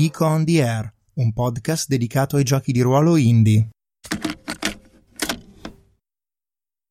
Geek 0.00 0.20
on 0.22 0.46
the 0.46 0.62
Air, 0.62 0.90
un 1.16 1.30
podcast 1.34 1.86
dedicato 1.86 2.36
ai 2.36 2.42
giochi 2.42 2.72
di 2.72 2.80
ruolo 2.80 3.16
indie. 3.16 3.68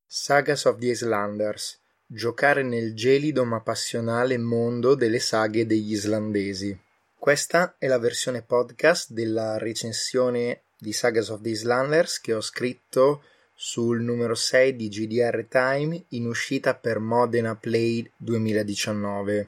Sagas 0.06 0.64
of 0.66 0.78
the 0.78 0.90
Islanders. 0.90 1.80
Giocare 2.06 2.62
nel 2.62 2.94
gelido 2.94 3.44
ma 3.44 3.62
passionale 3.62 4.38
mondo 4.38 4.94
delle 4.94 5.18
saghe 5.18 5.66
degli 5.66 5.94
islandesi. 5.94 6.78
Questa 7.18 7.74
è 7.78 7.88
la 7.88 7.98
versione 7.98 8.42
podcast 8.42 9.10
della 9.10 9.58
recensione 9.58 10.62
di 10.78 10.92
Sagas 10.92 11.30
of 11.30 11.40
the 11.40 11.48
Islanders 11.48 12.20
che 12.20 12.32
ho 12.32 12.40
scritto 12.40 13.24
sul 13.56 14.02
numero 14.02 14.36
6 14.36 14.76
di 14.76 14.88
GDR 14.88 15.46
Time 15.48 16.00
in 16.10 16.26
uscita 16.26 16.76
per 16.76 17.00
Modena 17.00 17.56
Play 17.56 18.08
2019. 18.16 19.46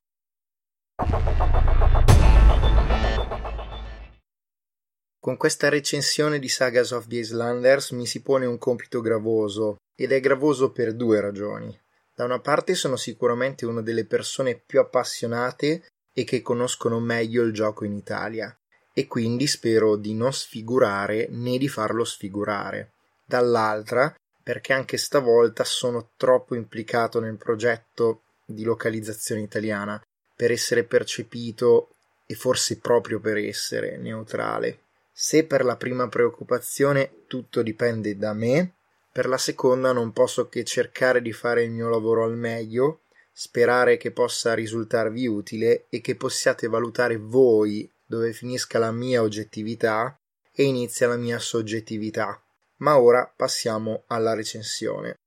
Con 5.22 5.36
questa 5.36 5.68
recensione 5.68 6.40
di 6.40 6.48
Sagas 6.48 6.90
of 6.90 7.06
the 7.06 7.18
Islanders 7.18 7.92
mi 7.92 8.06
si 8.06 8.22
pone 8.22 8.44
un 8.44 8.58
compito 8.58 9.00
gravoso, 9.00 9.76
ed 9.94 10.10
è 10.10 10.18
gravoso 10.18 10.72
per 10.72 10.94
due 10.94 11.20
ragioni. 11.20 11.78
Da 12.12 12.24
una 12.24 12.40
parte 12.40 12.74
sono 12.74 12.96
sicuramente 12.96 13.64
una 13.64 13.82
delle 13.82 14.04
persone 14.04 14.56
più 14.56 14.80
appassionate 14.80 15.84
e 16.12 16.24
che 16.24 16.42
conoscono 16.42 16.98
meglio 16.98 17.44
il 17.44 17.52
gioco 17.52 17.84
in 17.84 17.92
Italia, 17.92 18.52
e 18.92 19.06
quindi 19.06 19.46
spero 19.46 19.94
di 19.94 20.12
non 20.12 20.32
sfigurare 20.32 21.28
né 21.30 21.56
di 21.56 21.68
farlo 21.68 22.02
sfigurare 22.02 22.90
dall'altra 23.24 24.12
perché 24.42 24.72
anche 24.72 24.96
stavolta 24.96 25.62
sono 25.62 26.08
troppo 26.16 26.56
implicato 26.56 27.20
nel 27.20 27.36
progetto 27.36 28.22
di 28.44 28.64
localizzazione 28.64 29.42
italiana 29.42 30.02
per 30.34 30.50
essere 30.50 30.82
percepito 30.82 31.90
e 32.26 32.34
forse 32.34 32.78
proprio 32.78 33.20
per 33.20 33.36
essere 33.36 33.96
neutrale. 33.98 34.80
Se 35.24 35.44
per 35.44 35.64
la 35.64 35.76
prima 35.76 36.08
preoccupazione 36.08 37.26
tutto 37.28 37.62
dipende 37.62 38.16
da 38.16 38.32
me, 38.32 38.72
per 39.12 39.28
la 39.28 39.38
seconda 39.38 39.92
non 39.92 40.12
posso 40.12 40.48
che 40.48 40.64
cercare 40.64 41.22
di 41.22 41.32
fare 41.32 41.62
il 41.62 41.70
mio 41.70 41.88
lavoro 41.88 42.24
al 42.24 42.36
meglio, 42.36 43.02
sperare 43.30 43.98
che 43.98 44.10
possa 44.10 44.52
risultarvi 44.52 45.28
utile 45.28 45.86
e 45.90 46.00
che 46.00 46.16
possiate 46.16 46.66
valutare 46.66 47.18
voi 47.18 47.88
dove 48.04 48.32
finisca 48.32 48.80
la 48.80 48.90
mia 48.90 49.22
oggettività 49.22 50.18
e 50.52 50.64
inizia 50.64 51.06
la 51.06 51.16
mia 51.16 51.38
soggettività. 51.38 52.42
Ma 52.78 52.98
ora 52.98 53.32
passiamo 53.34 54.02
alla 54.08 54.34
recensione. 54.34 55.20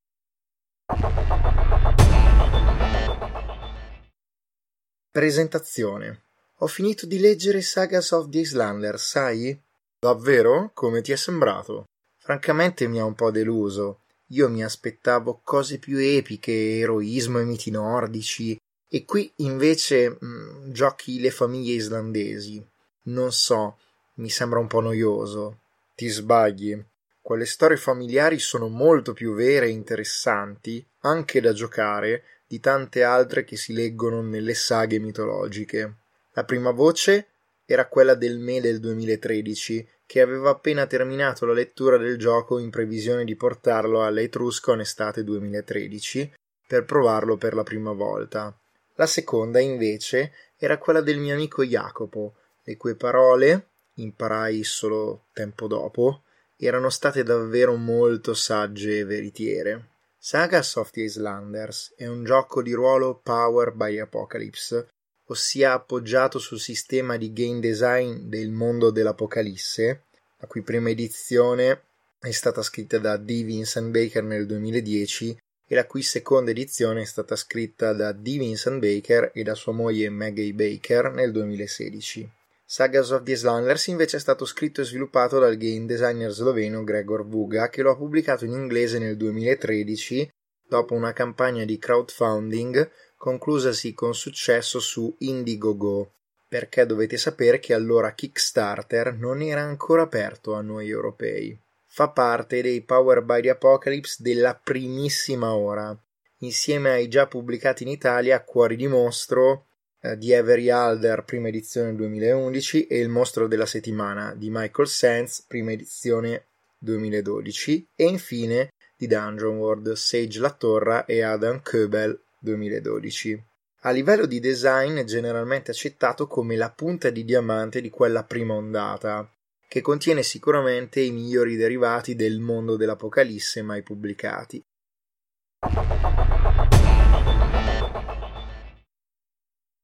Presentazione. 5.09 6.23
Ho 6.57 6.67
finito 6.67 7.05
di 7.05 7.17
leggere 7.17 7.61
Sagas 7.61 8.11
of 8.11 8.27
the 8.27 8.39
Islander, 8.39 8.99
sai? 8.99 9.63
Davvero? 10.05 10.69
Come 10.75 11.01
ti 11.01 11.11
è 11.11 11.15
sembrato? 11.15 11.85
Francamente 12.19 12.87
mi 12.87 12.99
ha 12.99 13.05
un 13.05 13.15
po' 13.15 13.31
deluso. 13.31 14.01
Io 14.27 14.47
mi 14.49 14.63
aspettavo 14.63 15.41
cose 15.43 15.79
più 15.79 15.97
epiche, 15.97 16.77
eroismo 16.77 17.39
e 17.39 17.43
miti 17.43 17.71
nordici, 17.71 18.55
e 18.87 19.03
qui 19.03 19.33
invece 19.37 20.11
mh, 20.11 20.17
mm, 20.23 20.71
giochi 20.71 21.19
le 21.19 21.31
famiglie 21.31 21.73
islandesi. 21.73 22.63
Non 23.05 23.31
so, 23.31 23.79
mi 24.17 24.29
sembra 24.29 24.59
un 24.59 24.67
po' 24.67 24.79
noioso. 24.79 25.61
Ti 25.95 26.07
sbagli. 26.07 26.85
Quelle 27.19 27.47
storie 27.47 27.77
familiari 27.77 28.37
sono 28.37 28.67
molto 28.67 29.11
più 29.11 29.33
vere 29.33 29.65
e 29.65 29.69
interessanti, 29.69 30.87
anche 30.99 31.41
da 31.41 31.51
giocare, 31.51 32.25
di 32.45 32.59
tante 32.59 33.01
altre 33.01 33.43
che 33.43 33.57
si 33.57 33.73
leggono 33.73 34.21
nelle 34.21 34.53
saghe 34.53 34.99
mitologiche. 34.99 35.95
La 36.33 36.43
prima 36.43 36.69
voce 36.69 37.29
era 37.65 37.87
quella 37.87 38.13
del 38.13 38.37
me 38.39 38.61
del 38.61 38.79
2013, 38.79 39.87
che 40.05 40.21
aveva 40.21 40.51
appena 40.51 40.85
terminato 40.85 41.45
la 41.45 41.53
lettura 41.53 41.97
del 41.97 42.17
gioco 42.17 42.59
in 42.59 42.69
previsione 42.69 43.23
di 43.23 43.35
portarlo 43.35 44.03
all'Etruscon 44.03 44.81
estate 44.81 45.23
2013 45.23 46.33
per 46.67 46.85
provarlo 46.85 47.37
per 47.37 47.53
la 47.55 47.63
prima 47.63 47.91
volta. 47.91 48.55
La 48.95 49.07
seconda, 49.07 49.59
invece, 49.59 50.31
era 50.57 50.77
quella 50.77 51.01
del 51.01 51.17
mio 51.17 51.33
amico 51.33 51.63
Jacopo, 51.63 52.35
le 52.63 52.77
cui 52.77 52.95
parole 52.95 53.69
imparai 53.95 54.63
solo 54.63 55.25
tempo 55.33 55.67
dopo 55.67 56.23
erano 56.57 56.89
state 56.89 57.23
davvero 57.23 57.75
molto 57.75 58.33
sagge 58.33 58.99
e 58.99 59.05
veritiere. 59.05 59.89
Sagas 60.17 60.75
of 60.75 60.89
the 60.91 61.01
Islanders 61.01 61.93
è 61.95 62.07
un 62.07 62.23
gioco 62.23 62.61
di 62.61 62.73
ruolo 62.73 63.19
Power 63.21 63.73
by 63.73 63.99
Apocalypse, 63.99 64.87
ossia 65.27 65.73
appoggiato 65.73 66.39
sul 66.39 66.59
sistema 66.59 67.17
di 67.17 67.33
game 67.33 67.59
design 67.59 68.27
del 68.27 68.51
mondo 68.51 68.91
dell'Apocalisse, 68.91 70.03
la 70.39 70.47
cui 70.47 70.61
prima 70.61 70.89
edizione 70.89 71.81
è 72.19 72.31
stata 72.31 72.61
scritta 72.61 72.97
da 72.97 73.17
D. 73.17 73.43
Vincent 73.43 73.91
Baker 73.91 74.23
nel 74.23 74.45
2010 74.45 75.37
e 75.67 75.75
la 75.75 75.85
cui 75.85 76.03
seconda 76.03 76.51
edizione 76.51 77.01
è 77.01 77.05
stata 77.05 77.35
scritta 77.35 77.93
da 77.93 78.11
D. 78.11 78.37
Vincent 78.37 78.79
Baker 78.79 79.31
e 79.33 79.43
da 79.43 79.55
sua 79.55 79.73
moglie 79.73 80.09
Maggie 80.09 80.53
Baker 80.53 81.11
nel 81.11 81.31
2016. 81.31 82.29
Sagas 82.67 83.11
of 83.11 83.23
the 83.23 83.31
Islanders 83.31 83.87
invece 83.87 84.17
è 84.17 84.19
stato 84.19 84.43
scritto 84.43 84.81
e 84.81 84.85
sviluppato 84.85 85.37
dal 85.37 85.55
game 85.55 85.85
designer 85.85 86.31
sloveno 86.31 86.83
Gregor 86.83 87.27
Vuga 87.27 87.69
che 87.69 87.83
lo 87.83 87.91
ha 87.91 87.95
pubblicato 87.95 88.43
in 88.43 88.53
inglese 88.53 88.97
nel 88.97 89.17
2013 89.17 90.27
dopo 90.67 90.95
una 90.95 91.13
campagna 91.13 91.63
di 91.63 91.77
crowdfunding 91.77 92.89
conclusasi 93.25 93.95
con 93.95 94.13
successo 94.13 94.79
su 94.79 95.15
Indiegogo 95.17 96.11
perché 96.47 96.85
dovete 96.85 97.17
sapere 97.17 97.57
che 97.57 97.73
allora 97.73 98.13
Kickstarter 98.13 99.15
non 99.15 99.41
era 99.41 99.61
ancora 99.61 100.03
aperto 100.03 100.53
a 100.53 100.61
noi 100.61 100.89
europei. 100.89 101.57
Fa 101.87 102.09
parte 102.09 102.61
dei 102.61 102.81
Power 102.81 103.23
by 103.23 103.41
the 103.41 103.49
Apocalypse 103.49 104.21
della 104.21 104.53
primissima 104.53 105.55
ora, 105.55 105.97
insieme 106.39 106.91
ai 106.91 107.07
già 107.07 107.25
pubblicati 107.25 107.81
in 107.81 107.89
Italia 107.89 108.43
Cuori 108.43 108.75
di 108.75 108.85
Mostro, 108.85 109.65
eh, 110.01 110.15
di 110.19 110.31
Avery 110.31 110.69
Alder, 110.69 111.23
prima 111.23 111.47
edizione 111.47 111.95
2011, 111.95 112.85
e 112.85 112.99
Il 112.99 113.09
mostro 113.09 113.47
della 113.47 113.65
settimana 113.65 114.35
di 114.35 114.51
Michael 114.51 114.87
Sands, 114.87 115.43
prima 115.47 115.71
edizione 115.71 116.45
2012, 116.77 117.87
e 117.95 118.03
infine 118.05 118.69
di 118.95 119.07
Dungeon 119.07 119.57
World, 119.57 119.93
Sage 119.93 120.39
Latorra 120.39 121.05
e 121.05 121.23
Adam 121.23 121.61
Köbel 121.63 122.19
2012. 122.45 123.43
A 123.81 123.91
livello 123.91 124.25
di 124.25 124.39
design 124.39 124.97
è 124.97 125.03
generalmente 125.03 125.71
accettato 125.71 126.27
come 126.27 126.55
la 126.55 126.71
punta 126.71 127.09
di 127.09 127.25
diamante 127.25 127.81
di 127.81 127.89
quella 127.89 128.23
prima 128.23 128.53
ondata, 128.53 129.29
che 129.67 129.81
contiene 129.81 130.23
sicuramente 130.23 131.01
i 131.01 131.11
migliori 131.11 131.55
derivati 131.55 132.15
del 132.15 132.39
mondo 132.39 132.77
dell'Apocalisse 132.77 133.61
mai 133.61 133.83
pubblicati. 133.83 134.63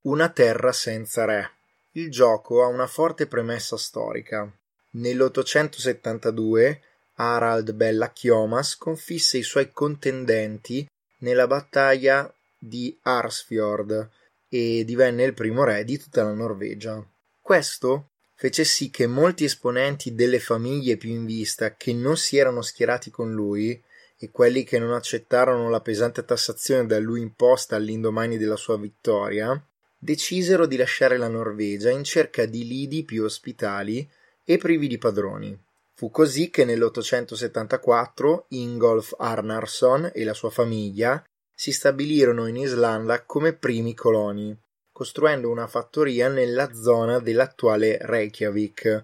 Una 0.04 0.30
terra 0.30 0.72
senza 0.72 1.26
re. 1.26 1.52
Il 1.92 2.10
gioco 2.10 2.64
ha 2.64 2.68
una 2.68 2.88
forte 2.88 3.28
premessa 3.28 3.78
storica. 3.78 4.52
Nell'872 4.94 6.80
Harald 7.16 7.74
Bella 7.74 8.12
Chioma 8.12 8.64
sconfisse 8.64 9.38
i 9.38 9.44
suoi 9.44 9.72
contendenti 9.72 10.88
nella 11.20 11.46
battaglia 11.46 12.34
di 12.64 12.96
Arsfjord 13.02 14.10
e 14.48 14.84
divenne 14.86 15.24
il 15.24 15.34
primo 15.34 15.64
re 15.64 15.84
di 15.84 15.98
tutta 15.98 16.24
la 16.24 16.34
Norvegia. 16.34 17.04
Questo 17.42 18.10
fece 18.36 18.64
sì 18.64 18.92
che 18.92 19.08
molti 19.08 19.46
esponenti 19.46 20.14
delle 20.14 20.40
famiglie 20.40 20.98
più 20.98 21.10
in 21.10 21.26
vista 21.26 21.76
che 21.76 21.94
non 21.94 22.18
si 22.18 22.38
erano 22.38 22.62
schierati 22.62 23.10
con 23.10 23.32
lui 23.32 23.82
e 24.18 24.30
quelli 24.30 24.64
che 24.64 24.78
non 24.78 24.94
accettarono 24.94 25.70
la 25.70 25.82
pesante 25.82 26.24
tassazione 26.24 26.86
da 26.86 27.00
lui 27.00 27.22
imposta 27.22 27.76
all'indomani 27.76 28.38
della 28.38 28.56
sua 28.56 28.78
vittoria 28.78 29.60
decisero 29.98 30.66
di 30.68 30.78
lasciare 30.78 31.18
la 31.18 31.28
Norvegia 31.28 31.90
in 31.90 32.04
cerca 32.04 32.46
di 32.46 32.68
lidi 32.68 33.04
più 33.04 33.24
ospitali 33.24 34.08
e 34.44 34.58
privi 34.58 34.88
di 34.88 34.98
padroni. 34.98 35.60
Fu 35.94 36.10
così 36.10 36.50
che 36.50 36.66
nell'874 36.66 38.46
Ingolf 38.50 39.16
Arnarsson 39.18 40.12
e 40.14 40.24
la 40.24 40.34
sua 40.34 40.50
famiglia 40.50 41.24
si 41.62 41.72
stabilirono 41.72 42.48
in 42.48 42.56
Islanda 42.56 43.24
come 43.24 43.54
primi 43.54 43.94
coloni, 43.94 44.60
costruendo 44.92 45.48
una 45.48 45.68
fattoria 45.68 46.28
nella 46.28 46.74
zona 46.74 47.20
dell'attuale 47.20 48.00
Reykjavik. 48.02 49.04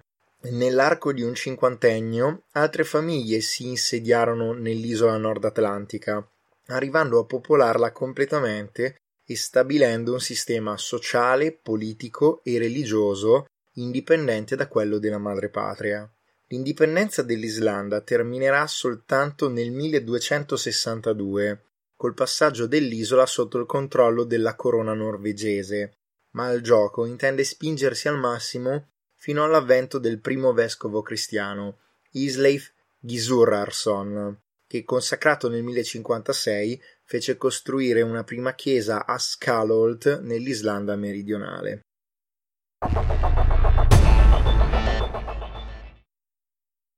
Nell'arco 0.50 1.13
di 1.13 1.21
un 1.21 1.36
cinquantennio 1.36 2.45
altre 2.54 2.83
famiglie 2.83 3.42
si 3.42 3.68
insediarono 3.68 4.54
nell'isola 4.54 5.18
nord 5.18 5.45
atlantica, 5.45 6.27
arrivando 6.69 7.19
a 7.19 7.25
popolarla 7.25 7.92
completamente 7.92 8.95
e 9.24 9.38
stabilendo 9.38 10.13
un 10.13 10.19
sistema 10.19 10.77
sociale, 10.77 11.51
politico 11.51 12.42
e 12.44 12.57
religioso 12.57 13.45
indipendente 13.74 14.56
da 14.56 14.68
quello 14.68 14.98
della 14.98 15.19
madrepatria. 15.19 16.12
L'indipendenza 16.48 17.21
dell'Islanda 17.21 18.01
terminerà 18.01 18.65
soltanto 18.65 19.48
nel 19.48 19.69
1262, 19.69 21.62
col 21.98 22.14
passaggio 22.14 22.68
dell'isola 22.68 23.26
sotto 23.26 23.58
il 23.58 23.66
controllo 23.66 24.24
della 24.24 24.56
corona 24.56 24.94
norvegese, 24.94 25.98
ma 26.32 26.50
il 26.52 26.62
gioco 26.62 27.06
intende 27.06 27.44
spingersi 27.44 28.08
al 28.08 28.18
massimo 28.18 28.92
fino 29.16 29.44
all'avvento 29.44 29.98
del 29.98 30.22
primo 30.22 30.54
vescovo 30.54 31.02
cristiano, 31.02 31.80
Isleif 32.12 32.72
Gisurarson, 33.00 34.40
che 34.68 34.84
consacrato 34.84 35.50
nel 35.50 35.64
1056 35.64 36.82
fece 37.04 37.36
costruire 37.36 38.02
una 38.02 38.24
prima 38.24 38.54
chiesa 38.54 39.06
a 39.06 39.18
Skálholt 39.18 40.22
nell'Islanda 40.22 40.96
meridionale. 40.96 41.82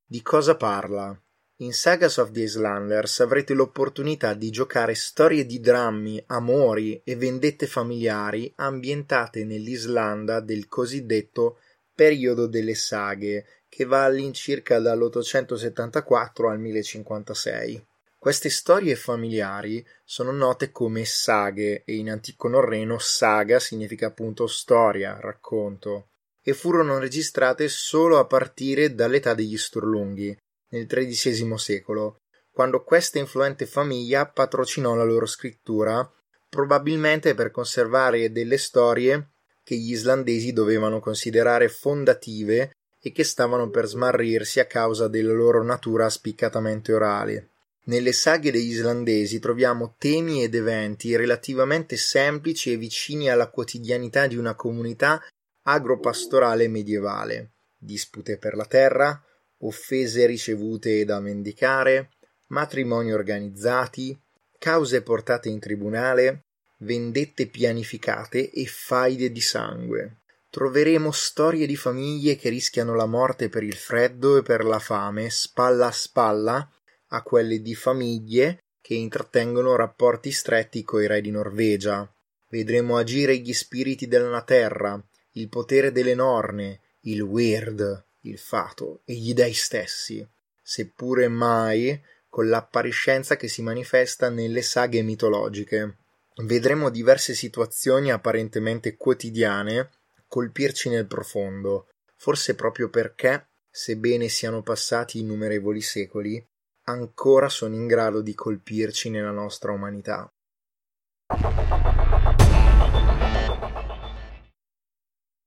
Di 0.05 0.21
cosa 0.21 0.57
parla? 0.57 1.17
In 1.61 1.73
Sagas 1.73 2.15
of 2.15 2.31
the 2.31 2.43
Islanders 2.43 3.19
avrete 3.19 3.53
l'opportunità 3.53 4.33
di 4.33 4.49
giocare 4.49 4.95
storie 4.95 5.45
di 5.45 5.59
drammi, 5.59 6.23
amori 6.27 7.01
e 7.03 7.17
vendette 7.17 7.67
familiari 7.67 8.49
ambientate 8.55 9.43
nell'Islanda 9.43 10.39
del 10.39 10.69
cosiddetto 10.69 11.59
periodo 11.93 12.47
delle 12.47 12.75
saghe, 12.75 13.45
che 13.67 13.83
va 13.83 14.05
all'incirca 14.05 14.79
dall'874 14.79 16.49
al 16.49 16.59
1056. 16.59 17.85
Queste 18.17 18.49
storie 18.49 18.95
familiari 18.95 19.85
sono 20.05 20.31
note 20.31 20.71
come 20.71 21.03
saghe 21.03 21.83
e 21.83 21.97
in 21.97 22.09
antico 22.09 22.47
norreno 22.47 22.99
saga 22.99 23.59
significa 23.59 24.07
appunto 24.07 24.47
storia, 24.47 25.19
racconto 25.19 26.07
e 26.41 26.53
furono 26.53 26.99
registrate 26.99 27.67
solo 27.67 28.17
a 28.17 28.25
partire 28.25 28.95
dall'età 28.95 29.33
degli 29.33 29.57
Sturlunghi, 29.57 30.37
nel 30.69 30.87
XIII 30.87 31.57
secolo, 31.57 32.21
quando 32.51 32.83
questa 32.83 33.19
influente 33.19 33.65
famiglia 33.65 34.25
patrocinò 34.27 34.95
la 34.95 35.03
loro 35.03 35.25
scrittura, 35.25 36.09
probabilmente 36.49 37.35
per 37.35 37.51
conservare 37.51 38.31
delle 38.31 38.57
storie 38.57 39.29
che 39.63 39.75
gli 39.75 39.91
islandesi 39.91 40.51
dovevano 40.51 40.99
considerare 40.99 41.69
fondative 41.69 42.71
e 42.99 43.11
che 43.11 43.23
stavano 43.23 43.69
per 43.69 43.85
smarrirsi 43.85 44.59
a 44.59 44.65
causa 44.65 45.07
della 45.07 45.31
loro 45.31 45.63
natura 45.63 46.09
spiccatamente 46.09 46.91
orale. 46.91 47.49
Nelle 47.85 48.11
saghe 48.11 48.51
degli 48.51 48.71
islandesi 48.71 49.39
troviamo 49.39 49.95
temi 49.97 50.43
ed 50.43 50.53
eventi 50.53 51.15
relativamente 51.15 51.97
semplici 51.97 52.71
e 52.71 52.77
vicini 52.77 53.29
alla 53.29 53.49
quotidianità 53.49 54.27
di 54.27 54.35
una 54.35 54.53
comunità 54.53 55.23
agropastorale 55.63 56.67
medievale, 56.67 57.51
dispute 57.77 58.37
per 58.37 58.55
la 58.55 58.65
terra, 58.65 59.23
offese 59.59 60.25
ricevute 60.25 61.03
da 61.05 61.19
mendicare, 61.19 62.11
matrimoni 62.47 63.11
organizzati, 63.11 64.17
cause 64.57 65.01
portate 65.01 65.49
in 65.49 65.59
tribunale, 65.59 66.45
vendette 66.79 67.47
pianificate 67.47 68.51
e 68.51 68.65
faide 68.65 69.31
di 69.31 69.41
sangue. 69.41 70.17
Troveremo 70.49 71.11
storie 71.11 71.67
di 71.67 71.75
famiglie 71.75 72.35
che 72.35 72.49
rischiano 72.49 72.95
la 72.95 73.05
morte 73.05 73.49
per 73.49 73.63
il 73.63 73.75
freddo 73.75 74.37
e 74.37 74.41
per 74.41 74.63
la 74.63 74.79
fame, 74.79 75.29
spalla 75.29 75.87
a 75.87 75.91
spalla, 75.91 76.69
a 77.09 77.21
quelle 77.21 77.61
di 77.61 77.75
famiglie 77.75 78.63
che 78.81 78.95
intrattengono 78.95 79.75
rapporti 79.75 80.31
stretti 80.31 80.83
coi 80.83 81.05
re 81.05 81.21
di 81.21 81.29
Norvegia. 81.29 82.11
Vedremo 82.47 82.97
agire 82.97 83.37
gli 83.37 83.53
spiriti 83.53 84.07
della 84.07 84.41
terra, 84.41 84.99
il 85.33 85.49
potere 85.49 85.91
delle 85.91 86.15
norne, 86.15 86.81
il 87.01 87.21
weird, 87.21 88.07
il 88.21 88.37
fato 88.37 89.01
e 89.05 89.13
gli 89.13 89.33
dei 89.33 89.53
stessi, 89.53 90.27
seppure 90.61 91.27
mai 91.27 92.01
con 92.27 92.47
l'appariscenza 92.47 93.35
che 93.35 93.47
si 93.47 93.61
manifesta 93.61 94.29
nelle 94.29 94.61
saghe 94.61 95.01
mitologiche. 95.01 95.97
Vedremo 96.43 96.89
diverse 96.89 97.33
situazioni 97.33 98.11
apparentemente 98.11 98.95
quotidiane 98.95 99.89
colpirci 100.27 100.89
nel 100.89 101.07
profondo, 101.07 101.87
forse 102.15 102.55
proprio 102.55 102.89
perché, 102.89 103.47
sebbene 103.69 104.29
siano 104.29 104.61
passati 104.61 105.19
innumerevoli 105.19 105.81
secoli, 105.81 106.47
ancora 106.83 107.49
sono 107.49 107.75
in 107.75 107.87
grado 107.87 108.21
di 108.21 108.35
colpirci 108.35 109.09
nella 109.09 109.31
nostra 109.31 109.71
umanità. 109.71 110.31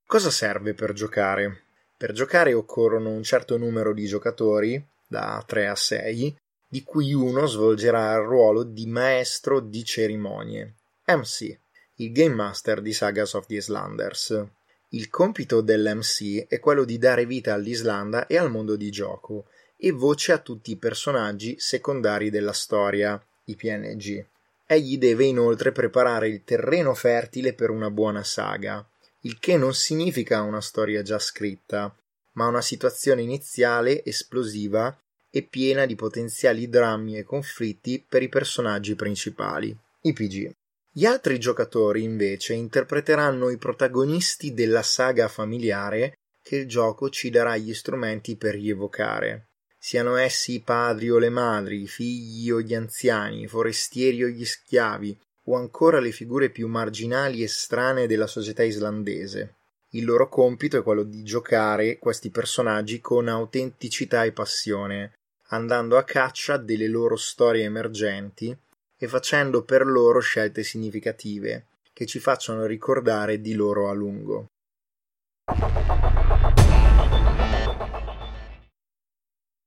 Cosa 0.04 0.30
serve 0.30 0.74
per 0.74 0.92
giocare? 0.92 1.62
Per 2.02 2.10
giocare 2.10 2.52
occorrono 2.52 3.10
un 3.10 3.22
certo 3.22 3.56
numero 3.56 3.94
di 3.94 4.06
giocatori, 4.06 4.84
da 5.06 5.40
3 5.46 5.68
a 5.68 5.76
6, 5.76 6.36
di 6.66 6.82
cui 6.82 7.14
uno 7.14 7.46
svolgerà 7.46 8.14
il 8.14 8.24
ruolo 8.24 8.64
di 8.64 8.88
maestro 8.88 9.60
di 9.60 9.84
cerimonie, 9.84 10.74
MC, 11.06 11.56
il 11.98 12.10
Game 12.10 12.34
Master 12.34 12.80
di 12.80 12.92
Sagas 12.92 13.34
of 13.34 13.46
the 13.46 13.54
Islanders. 13.54 14.44
Il 14.88 15.10
compito 15.10 15.60
dell'MC 15.60 16.48
è 16.48 16.58
quello 16.58 16.82
di 16.82 16.98
dare 16.98 17.24
vita 17.24 17.54
all'Islanda 17.54 18.26
e 18.26 18.36
al 18.36 18.50
mondo 18.50 18.74
di 18.74 18.90
gioco, 18.90 19.46
e 19.76 19.92
voce 19.92 20.32
a 20.32 20.38
tutti 20.38 20.72
i 20.72 20.78
personaggi 20.78 21.54
secondari 21.60 22.30
della 22.30 22.52
storia, 22.52 23.24
i 23.44 23.54
PNG. 23.54 24.26
Egli 24.66 24.98
deve 24.98 25.26
inoltre 25.26 25.70
preparare 25.70 26.26
il 26.26 26.42
terreno 26.42 26.94
fertile 26.94 27.52
per 27.54 27.70
una 27.70 27.90
buona 27.92 28.24
saga, 28.24 28.84
il 29.22 29.38
che 29.38 29.56
non 29.56 29.74
significa 29.74 30.42
una 30.42 30.60
storia 30.60 31.02
già 31.02 31.18
scritta, 31.18 31.94
ma 32.32 32.46
una 32.46 32.60
situazione 32.60 33.22
iniziale 33.22 34.04
esplosiva 34.04 34.96
e 35.30 35.42
piena 35.42 35.86
di 35.86 35.94
potenziali 35.94 36.68
drammi 36.68 37.16
e 37.16 37.22
conflitti 37.22 38.04
per 38.06 38.22
i 38.22 38.28
personaggi 38.28 38.94
principali, 38.94 39.76
i 40.02 40.12
PG. 40.12 40.50
Gli 40.94 41.06
altri 41.06 41.38
giocatori 41.38 42.02
invece 42.02 42.52
interpreteranno 42.52 43.48
i 43.48 43.56
protagonisti 43.56 44.52
della 44.52 44.82
saga 44.82 45.28
familiare 45.28 46.18
che 46.42 46.56
il 46.56 46.68
gioco 46.68 47.08
ci 47.08 47.30
darà 47.30 47.56
gli 47.56 47.72
strumenti 47.72 48.36
per 48.36 48.54
rievocare. 48.54 49.46
Siano 49.78 50.16
essi 50.16 50.54
i 50.54 50.60
padri 50.60 51.10
o 51.10 51.18
le 51.18 51.30
madri, 51.30 51.82
i 51.82 51.86
figli 51.86 52.50
o 52.50 52.60
gli 52.60 52.74
anziani, 52.74 53.42
i 53.42 53.48
forestieri 53.48 54.24
o 54.24 54.28
gli 54.28 54.44
schiavi, 54.44 55.18
o 55.44 55.56
ancora 55.56 55.98
le 56.00 56.12
figure 56.12 56.50
più 56.50 56.68
marginali 56.68 57.42
e 57.42 57.48
strane 57.48 58.06
della 58.06 58.26
società 58.26 58.62
islandese. 58.62 59.54
Il 59.90 60.04
loro 60.04 60.28
compito 60.28 60.78
è 60.78 60.82
quello 60.82 61.02
di 61.02 61.22
giocare 61.22 61.98
questi 61.98 62.30
personaggi 62.30 63.00
con 63.00 63.28
autenticità 63.28 64.24
e 64.24 64.32
passione, 64.32 65.12
andando 65.48 65.98
a 65.98 66.04
caccia 66.04 66.56
delle 66.56 66.88
loro 66.88 67.16
storie 67.16 67.64
emergenti 67.64 68.56
e 68.96 69.08
facendo 69.08 69.64
per 69.64 69.84
loro 69.84 70.20
scelte 70.20 70.62
significative 70.62 71.66
che 71.92 72.06
ci 72.06 72.20
facciano 72.20 72.64
ricordare 72.64 73.40
di 73.40 73.52
loro 73.54 73.90
a 73.90 73.92
lungo. 73.92 74.46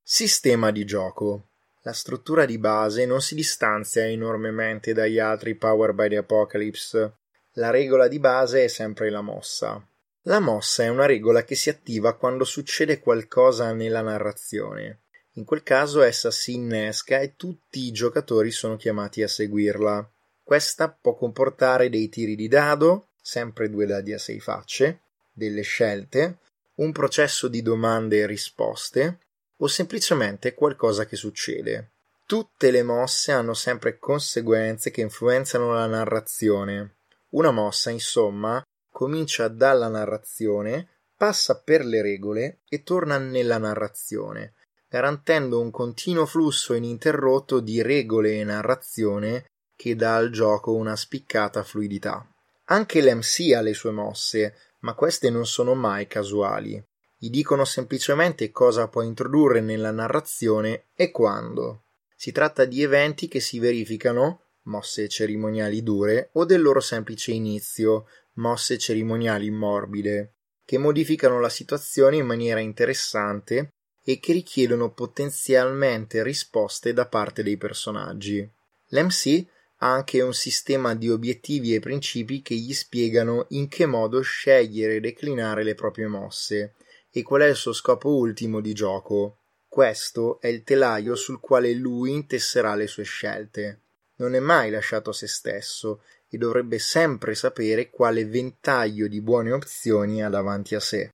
Sistema 0.02 0.72
di 0.72 0.86
gioco 0.86 1.50
la 1.86 1.94
struttura 1.94 2.46
di 2.46 2.58
base 2.58 3.06
non 3.06 3.22
si 3.22 3.36
distanzia 3.36 4.08
enormemente 4.08 4.92
dagli 4.92 5.20
altri 5.20 5.54
Power 5.54 5.94
by 5.94 6.10
the 6.10 6.18
Apocalypse. 6.18 7.14
La 7.54 7.70
regola 7.70 8.08
di 8.08 8.18
base 8.18 8.64
è 8.64 8.68
sempre 8.68 9.12
la 9.12 9.22
mossa. 9.22 9.86
La 10.24 10.40
mossa 10.40 10.82
è 10.82 10.88
una 10.88 11.06
regola 11.06 11.44
che 11.44 11.54
si 11.54 11.70
attiva 11.70 12.16
quando 12.16 12.44
succede 12.44 13.00
qualcosa 13.00 13.72
nella 13.74 14.02
narrazione. 14.02 15.02
In 15.34 15.46
quel 15.46 15.62
caso 15.62 16.02
essa 16.02 16.32
si 16.32 16.56
innesca 16.56 17.20
e 17.20 17.36
tutti 17.36 17.86
i 17.86 17.92
giocatori 17.92 18.50
sono 18.50 18.78
chiamati 18.78 19.22
a 19.22 19.28
seguirla. 19.28 20.10
Questa 20.42 20.90
può 20.90 21.14
comportare 21.14 21.90
dei 21.90 22.10
tiri 22.10 22.36
di 22.36 22.48
dado, 22.48 23.10
sempre 23.22 23.70
due 23.70 23.86
dadi 23.86 24.12
a 24.12 24.18
sei 24.18 24.40
facce, 24.40 25.02
delle 25.32 25.62
scelte, 25.62 26.40
un 26.76 26.92
processo 26.92 27.48
di 27.48 27.62
domande 27.62 28.22
e 28.22 28.26
risposte, 28.26 29.20
o 29.58 29.68
semplicemente 29.68 30.54
qualcosa 30.54 31.06
che 31.06 31.16
succede. 31.16 31.92
Tutte 32.26 32.72
le 32.72 32.84
mosse 32.84 33.32
hanno 33.32 33.54
sempre 33.54 34.00
conseguenze 34.00 34.92
che 34.92 35.02
influenzano 35.02 35.74
la 35.74 35.86
narrazione. 35.86 36.96
Una 37.30 37.52
mossa, 37.52 37.92
insomma, 37.92 38.64
comincia 38.92 39.48
dalla 39.48 39.88
narrazione, 39.88 40.88
passa 41.16 41.60
per 41.60 41.86
le 41.86 42.02
regole 42.02 42.62
e 42.68 42.84
torna 42.84 43.18
nella 43.18 43.58
narrazione, 43.58 44.56
garantendo 44.90 45.62
un 45.62 45.72
continuo 45.72 46.26
flusso 46.26 46.74
ininterrotto 46.74 47.60
di 47.60 47.82
regole 47.82 48.40
e 48.40 48.44
narrazione 48.44 49.46
che 49.76 49.96
dà 49.96 50.16
al 50.16 50.32
gioco 50.32 50.74
una 50.74 50.96
spiccata 50.96 51.64
fluidità. 51.64 52.28
Anche 52.66 53.02
l'MC 53.02 53.54
ha 53.54 53.62
le 53.62 53.74
sue 53.74 53.92
mosse, 53.92 54.56
ma 54.80 54.94
queste 54.94 55.30
non 55.30 55.46
sono 55.46 55.76
mai 55.76 56.08
casuali 56.08 56.84
gli 57.18 57.30
dicono 57.30 57.66
semplicemente 57.66 58.52
cosa 58.52 58.88
può 58.88 59.02
introdurre 59.02 59.62
nella 59.62 59.92
narrazione 59.92 60.86
e 60.96 61.12
quando. 61.12 61.84
Si 62.16 62.32
tratta 62.32 62.66
di 62.66 62.82
eventi 62.82 63.28
che 63.28 63.40
si 63.40 63.60
verificano, 63.60 64.42
mosse 64.64 65.08
cerimoniali 65.08 65.82
dure, 65.84 66.30
o 66.34 66.46
del 66.46 66.62
loro 66.62 66.80
semplice 66.80 67.32
inizio, 67.32 68.08
mosse 68.34 68.78
cerimoniali 68.78 69.50
morbide, 69.50 70.34
che 70.66 70.78
modificano 70.78 71.40
la 71.40 71.50
situazione 71.50 72.18
in 72.18 72.26
maniera 72.26 72.60
interessante 72.60 73.70
e 74.04 74.20
che 74.20 74.34
richiedono 74.34 74.92
potenzialmente 74.92 76.22
risposte 76.22 76.94
da 76.94 77.08
parte 77.08 77.44
dei 77.44 77.58
personaggi. 77.58 78.48
L'MC 78.90 79.46
ha 79.80 79.92
anche 79.92 80.22
un 80.22 80.34
sistema 80.34 80.96
di 80.96 81.10
obiettivi 81.10 81.74
e 81.74 81.80
principi 81.80 82.42
che 82.42 82.56
gli 82.56 82.74
spiegano 82.74 83.46
in 83.50 83.68
che 83.68 83.86
modo 83.86 84.22
scegliere 84.22 84.96
e 84.96 85.00
declinare 85.00 85.64
le 85.64 85.76
proprie 85.76 86.08
mosse 86.08 86.76
e 87.18 87.24
qual 87.24 87.44
è 87.44 87.48
il 87.48 87.56
suo 87.56 87.72
scopo 87.72 88.10
ultimo 88.10 88.60
di 88.60 88.74
gioco. 88.74 89.38
Questo 89.70 90.42
è 90.42 90.48
il 90.48 90.66
telaio 90.66 91.16
sul 91.16 91.40
quale 91.40 91.72
lui 91.74 92.12
intesserà 92.12 92.76
le 92.76 92.88
sue 92.88 93.04
scelte. 93.04 93.84
Non 94.18 94.36
è 94.36 94.40
mai 94.40 94.70
lasciato 94.70 95.12
a 95.12 95.14
se 95.14 95.26
stesso 95.26 96.02
e 96.28 96.38
dovrebbe 96.38 96.78
sempre 96.78 97.34
sapere 97.34 97.90
quale 97.90 98.26
ventaglio 98.26 99.08
di 99.08 99.22
buone 99.22 99.54
opzioni 99.54 100.22
ha 100.22 100.28
davanti 100.28 100.76
a 100.76 100.82
sé. 100.82 101.10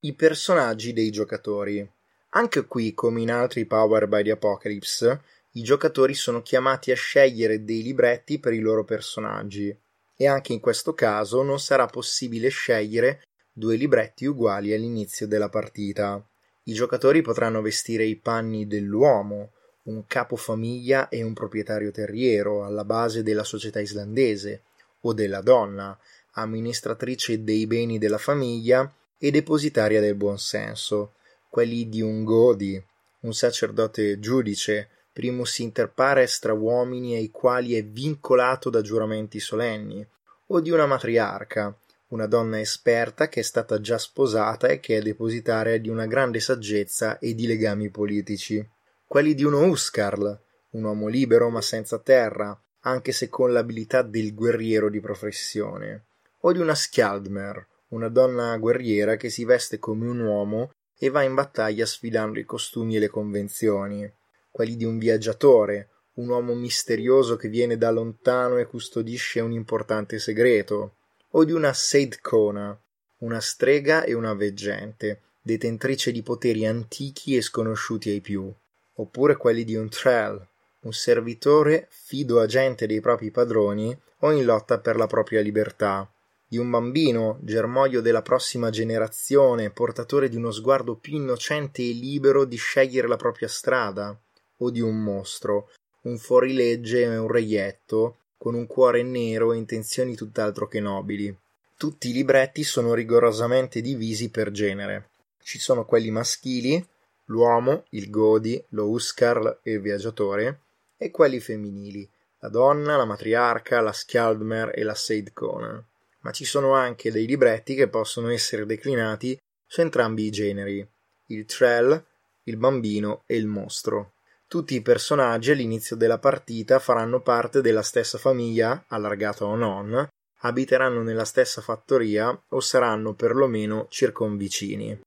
I 0.00 0.14
personaggi 0.14 0.92
dei 0.92 1.12
giocatori. 1.12 1.88
Anche 2.30 2.66
qui, 2.66 2.92
come 2.92 3.20
in 3.20 3.30
altri 3.30 3.66
Power 3.66 4.08
by 4.08 4.24
the 4.24 4.32
Apocalypse, 4.32 5.22
i 5.52 5.62
giocatori 5.62 6.14
sono 6.14 6.42
chiamati 6.42 6.90
a 6.90 6.96
scegliere 6.96 7.62
dei 7.62 7.82
libretti 7.82 8.40
per 8.40 8.52
i 8.52 8.58
loro 8.58 8.84
personaggi, 8.84 9.78
e 10.22 10.28
anche 10.28 10.52
in 10.52 10.60
questo 10.60 10.94
caso 10.94 11.42
non 11.42 11.58
sarà 11.58 11.86
possibile 11.86 12.48
scegliere 12.48 13.22
due 13.52 13.74
libretti 13.74 14.24
uguali 14.24 14.72
all'inizio 14.72 15.26
della 15.26 15.48
partita. 15.48 16.24
I 16.62 16.72
giocatori 16.74 17.22
potranno 17.22 17.60
vestire 17.60 18.04
i 18.04 18.14
panni 18.14 18.68
dell'uomo, 18.68 19.50
un 19.84 20.06
capofamiglia 20.06 21.08
e 21.08 21.24
un 21.24 21.32
proprietario 21.32 21.90
terriero 21.90 22.64
alla 22.64 22.84
base 22.84 23.24
della 23.24 23.42
società 23.42 23.80
islandese, 23.80 24.62
o 25.00 25.12
della 25.12 25.40
donna, 25.40 25.98
amministratrice 26.34 27.42
dei 27.42 27.66
beni 27.66 27.98
della 27.98 28.18
famiglia 28.18 28.94
e 29.18 29.32
depositaria 29.32 30.00
del 30.00 30.14
buonsenso, 30.14 31.14
quelli 31.50 31.88
di 31.88 32.00
un 32.00 32.22
Godi, 32.22 32.80
un 33.22 33.34
sacerdote 33.34 34.20
giudice, 34.20 34.88
primus 35.12 35.58
inter 35.58 35.90
pares 35.90 36.38
tra 36.38 36.52
uomini 36.52 37.14
ai 37.16 37.30
quali 37.30 37.74
è 37.74 37.84
vincolato 37.84 38.70
da 38.70 38.80
giuramenti 38.80 39.40
solenni, 39.40 40.06
o 40.46 40.60
di 40.60 40.70
una 40.70 40.86
matriarca, 40.86 41.76
una 42.08 42.26
donna 42.26 42.60
esperta 42.60 43.28
che 43.28 43.40
è 43.40 43.42
stata 43.42 43.80
già 43.80 43.98
sposata 43.98 44.68
e 44.68 44.80
che 44.80 44.98
è 44.98 45.02
depositaria 45.02 45.78
di 45.78 45.88
una 45.88 46.06
grande 46.06 46.40
saggezza 46.40 47.18
e 47.18 47.34
di 47.34 47.46
legami 47.46 47.90
politici, 47.90 48.66
quelli 49.06 49.34
di 49.34 49.44
uno 49.44 49.64
Uskarl, 49.66 50.40
un 50.70 50.84
uomo 50.84 51.08
libero 51.08 51.50
ma 51.50 51.60
senza 51.60 51.98
terra, 51.98 52.58
anche 52.80 53.12
se 53.12 53.28
con 53.28 53.52
l'abilità 53.52 54.02
del 54.02 54.34
guerriero 54.34 54.88
di 54.88 55.00
professione, 55.00 56.04
o 56.40 56.52
di 56.52 56.58
una 56.58 56.74
Skjaldmer, 56.74 57.66
una 57.88 58.08
donna 58.08 58.56
guerriera 58.56 59.16
che 59.16 59.30
si 59.30 59.44
veste 59.44 59.78
come 59.78 60.08
un 60.08 60.20
uomo 60.20 60.70
e 60.98 61.10
va 61.10 61.22
in 61.22 61.34
battaglia 61.34 61.86
sfidando 61.86 62.38
i 62.38 62.44
costumi 62.44 62.96
e 62.96 63.00
le 63.00 63.08
convenzioni, 63.08 64.10
quelli 64.52 64.76
di 64.76 64.84
un 64.84 64.98
viaggiatore, 64.98 65.88
un 66.14 66.28
uomo 66.28 66.54
misterioso 66.54 67.36
che 67.36 67.48
viene 67.48 67.78
da 67.78 67.90
lontano 67.90 68.58
e 68.58 68.66
custodisce 68.66 69.40
un 69.40 69.52
importante 69.52 70.18
segreto, 70.18 70.96
o 71.30 71.44
di 71.44 71.52
una 71.52 71.72
Seidkona, 71.72 72.78
una 73.18 73.40
strega 73.40 74.04
e 74.04 74.12
una 74.12 74.34
veggente, 74.34 75.22
detentrice 75.40 76.12
di 76.12 76.22
poteri 76.22 76.66
antichi 76.66 77.34
e 77.34 77.40
sconosciuti 77.40 78.10
ai 78.10 78.20
più, 78.20 78.52
oppure 78.96 79.36
quelli 79.36 79.64
di 79.64 79.74
un 79.74 79.88
Trell, 79.88 80.46
un 80.80 80.92
servitore 80.92 81.88
fido 81.90 82.40
agente 82.40 82.86
dei 82.86 83.00
propri 83.00 83.30
padroni 83.30 83.98
o 84.18 84.30
in 84.32 84.44
lotta 84.44 84.78
per 84.78 84.96
la 84.96 85.06
propria 85.06 85.40
libertà, 85.40 86.08
di 86.46 86.58
un 86.58 86.68
bambino, 86.68 87.38
germoglio 87.40 88.02
della 88.02 88.20
prossima 88.20 88.68
generazione, 88.68 89.70
portatore 89.70 90.28
di 90.28 90.36
uno 90.36 90.50
sguardo 90.50 90.96
più 90.96 91.16
innocente 91.16 91.80
e 91.80 91.92
libero 91.92 92.44
di 92.44 92.56
scegliere 92.56 93.08
la 93.08 93.16
propria 93.16 93.48
strada, 93.48 94.14
o 94.62 94.70
di 94.70 94.80
un 94.80 95.02
mostro, 95.02 95.70
un 96.02 96.18
fuorilegge 96.18 97.02
e 97.02 97.16
un 97.16 97.28
reietto, 97.28 98.16
con 98.36 98.54
un 98.54 98.66
cuore 98.66 99.02
nero 99.02 99.52
e 99.52 99.56
intenzioni 99.56 100.14
tutt'altro 100.14 100.66
che 100.66 100.80
nobili. 100.80 101.34
Tutti 101.76 102.10
i 102.10 102.12
libretti 102.12 102.64
sono 102.64 102.94
rigorosamente 102.94 103.80
divisi 103.80 104.30
per 104.30 104.50
genere. 104.50 105.10
Ci 105.42 105.58
sono 105.58 105.84
quelli 105.84 106.10
maschili, 106.10 106.84
l'uomo, 107.26 107.84
il 107.90 108.10
Godi, 108.10 108.62
lo 108.70 108.88
Uskarl 108.88 109.60
e 109.62 109.72
il 109.72 109.80
viaggiatore, 109.80 110.60
e 110.96 111.10
quelli 111.10 111.40
femminili, 111.40 112.08
la 112.38 112.48
donna, 112.48 112.96
la 112.96 113.04
matriarca, 113.04 113.80
la 113.80 113.92
Skjaldmer 113.92 114.72
e 114.74 114.82
la 114.82 114.94
Seid 114.94 115.32
Conan 115.32 115.84
ma 116.22 116.30
ci 116.32 116.44
sono 116.44 116.74
anche 116.74 117.10
dei 117.10 117.26
libretti 117.26 117.74
che 117.74 117.88
possono 117.88 118.30
essere 118.30 118.66
declinati 118.66 119.38
su 119.66 119.80
entrambi 119.80 120.24
i 120.24 120.30
generi, 120.30 120.86
il 121.26 121.44
Trell, 121.46 122.04
il 122.44 122.56
bambino 122.56 123.22
e 123.26 123.36
il 123.36 123.46
mostro. 123.46 124.12
Tutti 124.52 124.74
i 124.74 124.82
personaggi 124.82 125.50
all'inizio 125.50 125.96
della 125.96 126.18
partita 126.18 126.78
faranno 126.78 127.22
parte 127.22 127.62
della 127.62 127.80
stessa 127.80 128.18
famiglia, 128.18 128.84
allargata 128.88 129.46
o 129.46 129.56
non, 129.56 130.06
abiteranno 130.40 131.02
nella 131.02 131.24
stessa 131.24 131.62
fattoria 131.62 132.38
o 132.48 132.60
saranno 132.60 133.14
perlomeno 133.14 133.86
circonvicini. 133.88 135.00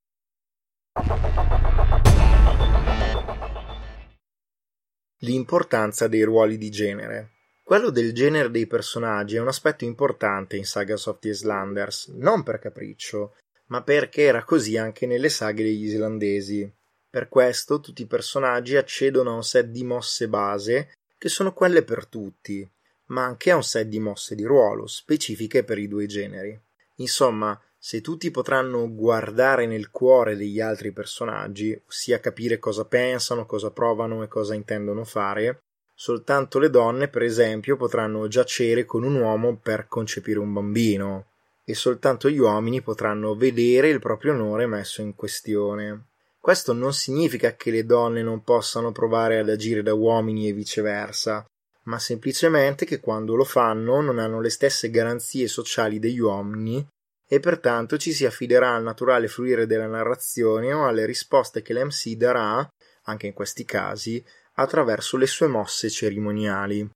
L'importanza 5.19 6.07
dei 6.07 6.23
ruoli 6.23 6.57
di 6.57 6.71
genere. 6.71 7.33
Quello 7.61 7.91
del 7.91 8.13
genere 8.13 8.49
dei 8.49 8.65
personaggi 8.65 9.35
è 9.35 9.39
un 9.39 9.49
aspetto 9.49 9.83
importante 9.83 10.57
in 10.57 10.65
Sagas 10.65 11.05
of 11.05 11.19
the 11.19 11.29
Islanders, 11.29 12.07
non 12.07 12.41
per 12.41 12.57
capriccio, 12.57 13.35
ma 13.67 13.83
perché 13.83 14.23
era 14.23 14.43
così 14.43 14.75
anche 14.75 15.05
nelle 15.05 15.29
saghe 15.29 15.61
degli 15.61 15.85
islandesi. 15.85 16.67
Per 17.15 17.29
questo 17.29 17.79
tutti 17.79 18.01
i 18.01 18.07
personaggi 18.07 18.75
accedono 18.75 19.29
a 19.29 19.35
un 19.35 19.43
set 19.45 19.67
di 19.67 19.85
mosse 19.85 20.27
base, 20.27 20.97
che 21.17 21.29
sono 21.29 21.53
quelle 21.53 21.81
per 21.81 22.07
tutti, 22.07 22.69
ma 23.05 23.23
anche 23.23 23.51
a 23.51 23.55
un 23.55 23.63
set 23.63 23.87
di 23.87 23.99
mosse 23.99 24.35
di 24.35 24.43
ruolo, 24.43 24.85
specifiche 24.85 25.63
per 25.63 25.77
i 25.77 25.87
due 25.87 26.07
generi. 26.07 26.59
Insomma, 26.95 27.57
se 27.77 28.01
tutti 28.01 28.29
potranno 28.31 28.93
guardare 28.93 29.65
nel 29.65 29.91
cuore 29.91 30.35
degli 30.35 30.59
altri 30.59 30.91
personaggi, 30.91 31.81
ossia 31.87 32.19
capire 32.19 32.59
cosa 32.59 32.83
pensano, 32.83 33.45
cosa 33.45 33.71
provano 33.71 34.21
e 34.21 34.27
cosa 34.27 34.53
intendono 34.53 35.05
fare, 35.05 35.61
Soltanto 35.97 36.59
le 36.59 36.69
donne, 36.69 37.07
per 37.07 37.21
esempio, 37.21 37.77
potranno 37.77 38.27
giacere 38.27 38.83
con 38.83 39.03
un 39.03 39.15
uomo 39.15 39.55
per 39.55 39.87
concepire 39.87 40.39
un 40.39 40.51
bambino, 40.51 41.27
e 41.63 41.75
soltanto 41.75 42.29
gli 42.29 42.39
uomini 42.39 42.81
potranno 42.81 43.33
vedere 43.35 43.87
il 43.87 44.01
proprio 44.01 44.33
onore 44.33 44.67
messo 44.67 45.01
in 45.01 45.15
questione. 45.15 46.07
Questo 46.45 46.73
non 46.73 46.93
significa 46.93 47.55
che 47.55 47.71
le 47.71 47.85
donne 47.85 48.21
non 48.21 48.43
possano 48.43 48.91
provare 48.91 49.39
ad 49.39 49.49
agire 49.49 49.81
da 49.81 49.95
uomini 49.95 50.47
e 50.47 50.53
viceversa, 50.53 51.43
ma 51.85 51.97
semplicemente 51.97 52.85
che 52.85 52.99
quando 52.99 53.33
lo 53.33 53.43
fanno 53.43 53.99
non 53.99 54.19
hanno 54.19 54.39
le 54.39 54.51
stesse 54.51 54.91
garanzie 54.91 55.47
sociali 55.47 55.97
degli 55.97 56.19
uomini 56.19 56.87
e 57.27 57.39
pertanto 57.39 57.97
ci 57.97 58.13
si 58.13 58.27
affiderà 58.27 58.75
al 58.75 58.83
naturale 58.83 59.27
fluire 59.27 59.65
della 59.65 59.87
narrazione 59.87 60.71
o 60.71 60.85
alle 60.85 61.07
risposte 61.07 61.63
che 61.63 61.73
l'MC 61.73 62.09
darà, 62.11 62.69
anche 63.05 63.25
in 63.25 63.33
questi 63.33 63.65
casi, 63.65 64.23
attraverso 64.53 65.17
le 65.17 65.25
sue 65.25 65.47
mosse 65.47 65.89
cerimoniali. 65.89 66.87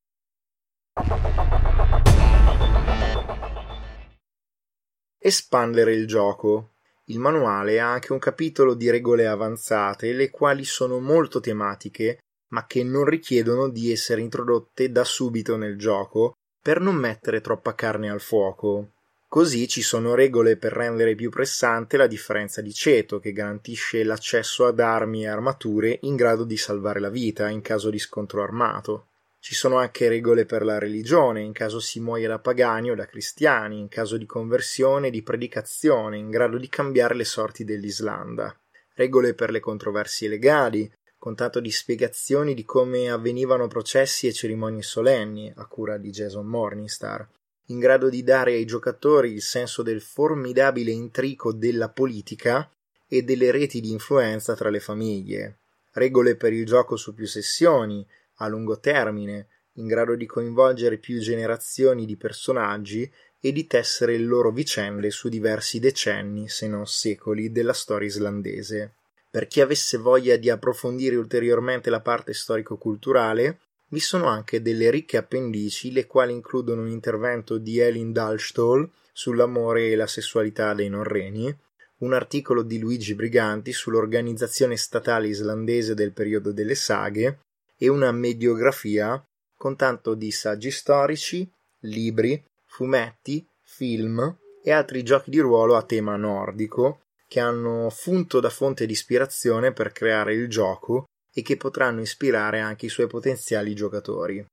Espandere 5.17 5.95
il 5.95 6.05
gioco. 6.05 6.73
Il 7.09 7.19
manuale 7.19 7.79
ha 7.79 7.91
anche 7.91 8.13
un 8.13 8.19
capitolo 8.19 8.75
di 8.75 8.89
regole 8.91 9.25
avanzate, 9.25 10.13
le 10.13 10.29
quali 10.29 10.63
sono 10.63 10.99
molto 10.99 11.39
tematiche, 11.39 12.19
ma 12.49 12.67
che 12.67 12.83
non 12.83 13.03
richiedono 13.03 13.67
di 13.67 13.91
essere 13.91 14.21
introdotte 14.21 14.91
da 14.91 15.03
subito 15.03 15.57
nel 15.57 15.75
gioco 15.75 16.33
per 16.61 16.79
non 16.79 16.95
mettere 16.95 17.41
troppa 17.41 17.73
carne 17.73 18.11
al 18.11 18.21
fuoco. 18.21 18.91
Così 19.27 19.67
ci 19.67 19.81
sono 19.81 20.13
regole 20.13 20.57
per 20.57 20.71
rendere 20.71 21.15
più 21.15 21.29
pressante 21.29 21.97
la 21.97 22.07
differenza 22.07 22.61
di 22.61 22.73
ceto, 22.73 23.19
che 23.19 23.31
garantisce 23.31 24.03
l'accesso 24.03 24.65
ad 24.65 24.79
armi 24.79 25.23
e 25.23 25.27
armature 25.27 25.97
in 26.01 26.15
grado 26.15 26.43
di 26.43 26.57
salvare 26.57 26.99
la 26.99 27.09
vita 27.09 27.49
in 27.49 27.61
caso 27.61 27.89
di 27.89 27.99
scontro 27.99 28.43
armato. 28.43 29.08
Ci 29.41 29.55
sono 29.55 29.77
anche 29.77 30.09
regole 30.09 30.45
per 30.45 30.63
la 30.63 30.77
religione, 30.77 31.41
in 31.41 31.53
caso 31.53 31.79
si 31.79 32.01
muoia 32.01 32.27
da 32.27 32.39
pagani 32.39 32.91
o 32.91 32.95
da 32.95 33.05
cristiani, 33.05 33.79
in 33.79 33.87
caso 33.87 34.17
di 34.17 34.25
conversione 34.25 35.07
e 35.07 35.11
di 35.11 35.23
predicazione, 35.23 36.17
in 36.17 36.29
grado 36.29 36.57
di 36.57 36.67
cambiare 36.67 37.15
le 37.15 37.23
sorti 37.23 37.63
dell'Islanda. 37.63 38.53
Regole 38.95 39.33
per 39.33 39.49
le 39.51 39.61
controversie 39.61 40.27
legali, 40.27 40.91
con 41.17 41.35
tanto 41.35 41.61
di 41.61 41.71
spiegazioni 41.71 42.53
di 42.53 42.65
come 42.65 43.09
avvenivano 43.09 43.67
processi 43.67 44.27
e 44.27 44.33
cerimonie 44.33 44.81
solenni, 44.81 45.51
a 45.55 45.65
cura 45.67 45.97
di 45.97 46.09
Jason 46.09 46.45
Morningstar, 46.45 47.25
in 47.67 47.79
grado 47.79 48.09
di 48.09 48.23
dare 48.23 48.53
ai 48.53 48.65
giocatori 48.65 49.31
il 49.31 49.41
senso 49.41 49.83
del 49.83 50.01
formidabile 50.01 50.91
intrico 50.91 51.53
della 51.53 51.89
politica 51.89 52.69
e 53.07 53.21
delle 53.21 53.51
reti 53.51 53.79
di 53.79 53.91
influenza 53.91 54.53
tra 54.53 54.69
le 54.69 54.79
famiglie, 54.79 55.59
regole 55.93 56.35
per 56.35 56.51
il 56.51 56.65
gioco 56.65 56.95
su 56.95 57.13
più 57.13 57.25
sessioni, 57.25 58.05
a 58.39 58.47
lungo 58.47 58.79
termine, 58.79 59.47
in 59.73 59.87
grado 59.87 60.15
di 60.15 60.25
coinvolgere 60.25 60.97
più 60.97 61.19
generazioni 61.19 62.05
di 62.05 62.17
personaggi 62.17 63.09
e 63.39 63.51
di 63.51 63.65
tessere 63.67 64.17
le 64.17 64.25
loro 64.25 64.51
vicende 64.51 65.09
su 65.09 65.29
diversi 65.29 65.79
decenni, 65.79 66.49
se 66.49 66.67
non 66.67 66.85
secoli, 66.85 67.51
della 67.51 67.73
storia 67.73 68.07
islandese. 68.07 68.95
Per 69.31 69.47
chi 69.47 69.61
avesse 69.61 69.97
voglia 69.97 70.35
di 70.35 70.49
approfondire 70.49 71.15
ulteriormente 71.15 71.89
la 71.89 72.01
parte 72.01 72.33
storico-culturale, 72.33 73.59
vi 73.89 73.99
sono 73.99 74.25
anche 74.27 74.61
delle 74.61 74.89
ricche 74.89 75.17
appendici, 75.17 75.91
le 75.91 76.05
quali 76.05 76.33
includono 76.33 76.81
un 76.81 76.89
intervento 76.89 77.57
di 77.57 77.79
Elin 77.79 78.11
Dalstol 78.11 78.89
sull'amore 79.13 79.89
e 79.89 79.95
la 79.95 80.07
sessualità 80.07 80.73
dei 80.73 80.89
norreni, 80.89 81.55
un 81.99 82.13
articolo 82.13 82.63
di 82.63 82.79
Luigi 82.79 83.15
Briganti 83.15 83.73
sull'organizzazione 83.73 84.77
statale 84.77 85.27
islandese 85.27 85.93
del 85.93 86.13
periodo 86.13 86.51
delle 86.51 86.75
saghe 86.75 87.39
e 87.81 87.87
una 87.87 88.11
mediografia 88.11 89.23
con 89.55 89.77
tanto 89.77 90.13
di 90.13 90.31
saggi 90.31 90.69
storici, 90.69 91.49
libri, 91.83 92.43
fumetti, 92.65 93.47
film 93.61 94.37
e 94.61 94.71
altri 94.71 95.01
giochi 95.01 95.29
di 95.29 95.39
ruolo 95.39 95.77
a 95.77 95.83
tema 95.83 96.17
nordico 96.17 97.03
che 97.25 97.39
hanno 97.39 97.89
funto 97.89 98.39
da 98.41 98.49
fonte 98.49 98.85
di 98.85 98.91
ispirazione 98.91 99.71
per 99.71 99.91
creare 99.93 100.33
il 100.33 100.49
gioco 100.49 101.05
e 101.33 101.41
che 101.41 101.57
potranno 101.57 102.01
ispirare 102.01 102.59
anche 102.59 102.87
i 102.87 102.89
suoi 102.89 103.07
potenziali 103.07 103.73
giocatori. 103.73 104.45